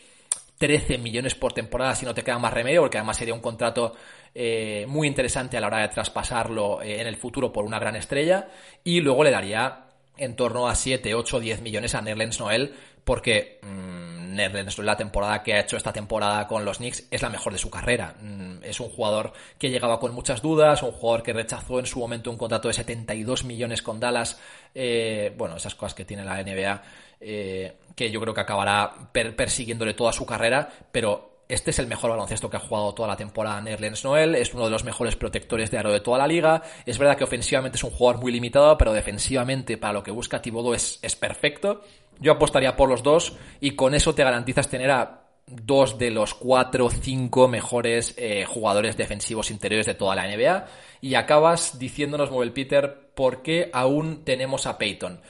[0.58, 3.94] 13 millones por temporada si no te queda más remedio, porque además sería un contrato
[4.34, 7.96] eh, muy interesante a la hora de traspasarlo eh, en el futuro por una gran
[7.96, 8.48] estrella.
[8.84, 12.74] Y luego le daría en torno a 7, 8, 10 millones a Nerlens Noel,
[13.04, 17.52] porque mmm, la temporada que ha hecho esta temporada con los Knicks es la mejor
[17.52, 18.14] de su carrera.
[18.20, 21.98] Mm, es un jugador que llegaba con muchas dudas, un jugador que rechazó en su
[21.98, 24.40] momento un contrato de 72 millones con Dallas.
[24.74, 26.82] Eh, bueno, esas cosas que tiene la NBA,
[27.20, 32.10] eh, que yo creo que acabará persiguiéndole toda su carrera, pero este es el mejor
[32.10, 35.70] baloncesto que ha jugado toda la temporada Nerlens Noel, es uno de los mejores protectores
[35.70, 36.62] de aro de toda la liga.
[36.84, 40.42] Es verdad que ofensivamente es un jugador muy limitado, pero defensivamente para lo que busca
[40.42, 41.82] Thibodeau es, es perfecto.
[42.18, 46.34] Yo apostaría por los dos y con eso te garantizas tener a dos de los
[46.34, 50.66] cuatro o cinco mejores eh, jugadores defensivos interiores de toda la NBA.
[51.00, 55.20] Y acabas diciéndonos, Mobile Peter, por qué aún tenemos a Peyton.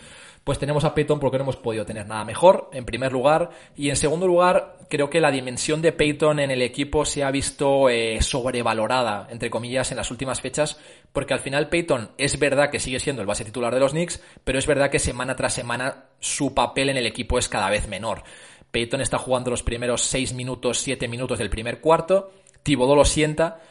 [0.47, 3.51] Pues tenemos a Peyton porque no hemos podido tener nada mejor, en primer lugar.
[3.75, 7.33] Y en segundo lugar, creo que la dimensión de Peyton en el equipo se ha
[7.33, 10.79] visto eh, sobrevalorada, entre comillas, en las últimas fechas,
[11.13, 14.23] porque al final Peyton es verdad que sigue siendo el base titular de los Knicks,
[14.45, 17.89] pero es verdad que semana tras semana su papel en el equipo es cada vez
[17.89, 18.23] menor.
[18.71, 22.31] Peyton está jugando los primeros 6 minutos, 7 minutos del primer cuarto,
[22.63, 23.63] Thibodeau lo sienta,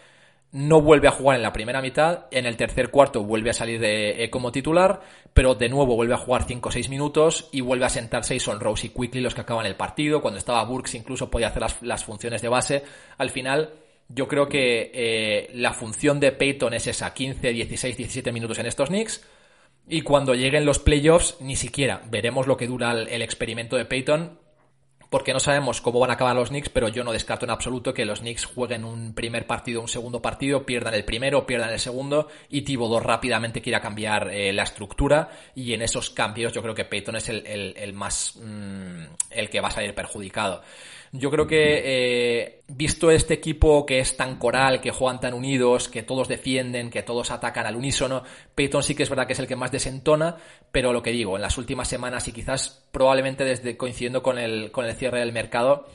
[0.55, 3.77] no vuelve a jugar en la primera mitad, en el tercer cuarto vuelve a salir
[3.77, 5.01] de, eh, como titular,
[5.33, 8.39] pero de nuevo vuelve a jugar 5 o 6 minutos y vuelve a sentarse y
[8.39, 11.61] son Rose y Quickly los que acaban el partido, cuando estaba Burks incluso podía hacer
[11.81, 12.83] las, funciones de base.
[13.17, 13.73] Al final,
[14.07, 18.67] yo creo que eh, la función de Peyton es esa, 15, 16, 17 minutos en
[18.67, 19.27] estos Knicks,
[19.89, 24.39] Y cuando lleguen los playoffs, ni siquiera veremos lo que dura el, experimento de Peyton,
[25.09, 27.93] porque no sabemos cómo van a acabar los Knicks, pero yo no descarto en absoluto
[27.93, 31.79] que los Knicks jueguen un primer partido, un segundo partido, pierdan el primero, pierdan el
[31.79, 36.75] segundo, y Thibodeau rápidamente quiera cambiar eh, la estructura, y en esos cambios yo creo
[36.75, 40.61] que Peyton es el, más, mm, el que va a salir perjudicado.
[41.11, 45.87] Yo creo que eh, visto este equipo que es tan coral, que juegan tan unidos,
[45.87, 49.39] que todos defienden, que todos atacan al unísono, Peyton sí que es verdad que es
[49.39, 50.37] el que más desentona,
[50.71, 54.71] pero lo que digo, en las últimas semanas y quizás probablemente desde coincidiendo con el,
[54.71, 55.87] con el cierre del mercado,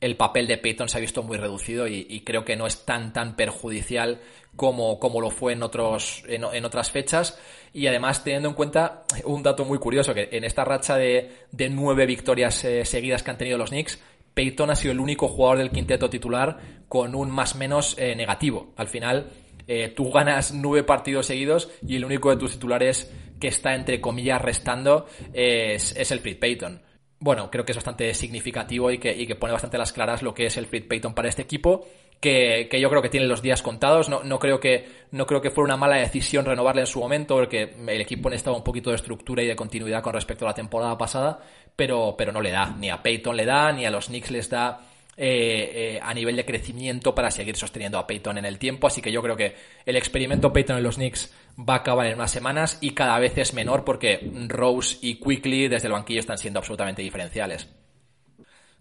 [0.00, 3.12] el papel de Peyton se ha visto muy reducido y, creo que no es tan
[3.12, 4.20] tan perjudicial
[4.54, 7.38] como, como lo fue en otros en, otras fechas.
[7.72, 11.68] Y además teniendo en cuenta un dato muy curioso que en esta racha de, de
[11.70, 13.98] nueve victorias eh, seguidas que han tenido los Knicks
[14.36, 16.58] Peyton ha sido el único jugador del quinteto titular
[16.90, 18.74] con un más menos eh, negativo.
[18.76, 19.30] Al final,
[19.66, 23.10] eh, tú ganas nueve partidos seguidos y el único de tus titulares
[23.40, 26.82] que está entre comillas restando es, el Fred Peyton.
[27.18, 30.34] Bueno, creo que es bastante significativo y que, y que pone bastante las claras lo
[30.34, 31.86] que es el Fred Peyton para este equipo
[32.20, 34.08] que, yo creo que tiene los días contados.
[34.08, 37.34] No, no, creo que, no creo que fuera una mala decisión renovarle en su momento,
[37.34, 40.54] porque el equipo necesitaba un poquito de estructura y de continuidad con respecto a la
[40.54, 41.40] temporada pasada,
[41.74, 42.74] pero, pero no le da.
[42.78, 44.80] Ni a Peyton le da, ni a los Knicks les da
[45.18, 48.86] eh, eh, a nivel de crecimiento para seguir sosteniendo a Peyton en el tiempo.
[48.86, 49.54] Así que yo creo que
[49.86, 53.38] el experimento Peyton en los Knicks va a acabar en unas semanas y cada vez
[53.38, 57.66] es menor porque Rose y Quickly desde el banquillo están siendo absolutamente diferenciales.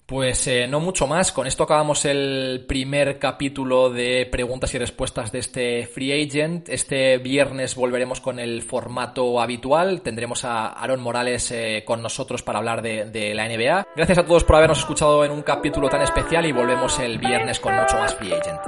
[0.06, 1.32] Pues eh, no mucho más.
[1.32, 6.70] Con esto acabamos el primer capítulo de preguntas y respuestas de este Free Agent.
[6.70, 10.02] Este viernes volveremos con el formato habitual.
[10.02, 13.88] Tendremos a Aaron Morales eh, con nosotros para hablar de, la NBA.
[13.96, 17.60] Gracias a todos por habernos escuchado en un capítulo tan especial y volvemos el viernes
[17.60, 18.62] con mucho más Free Agent.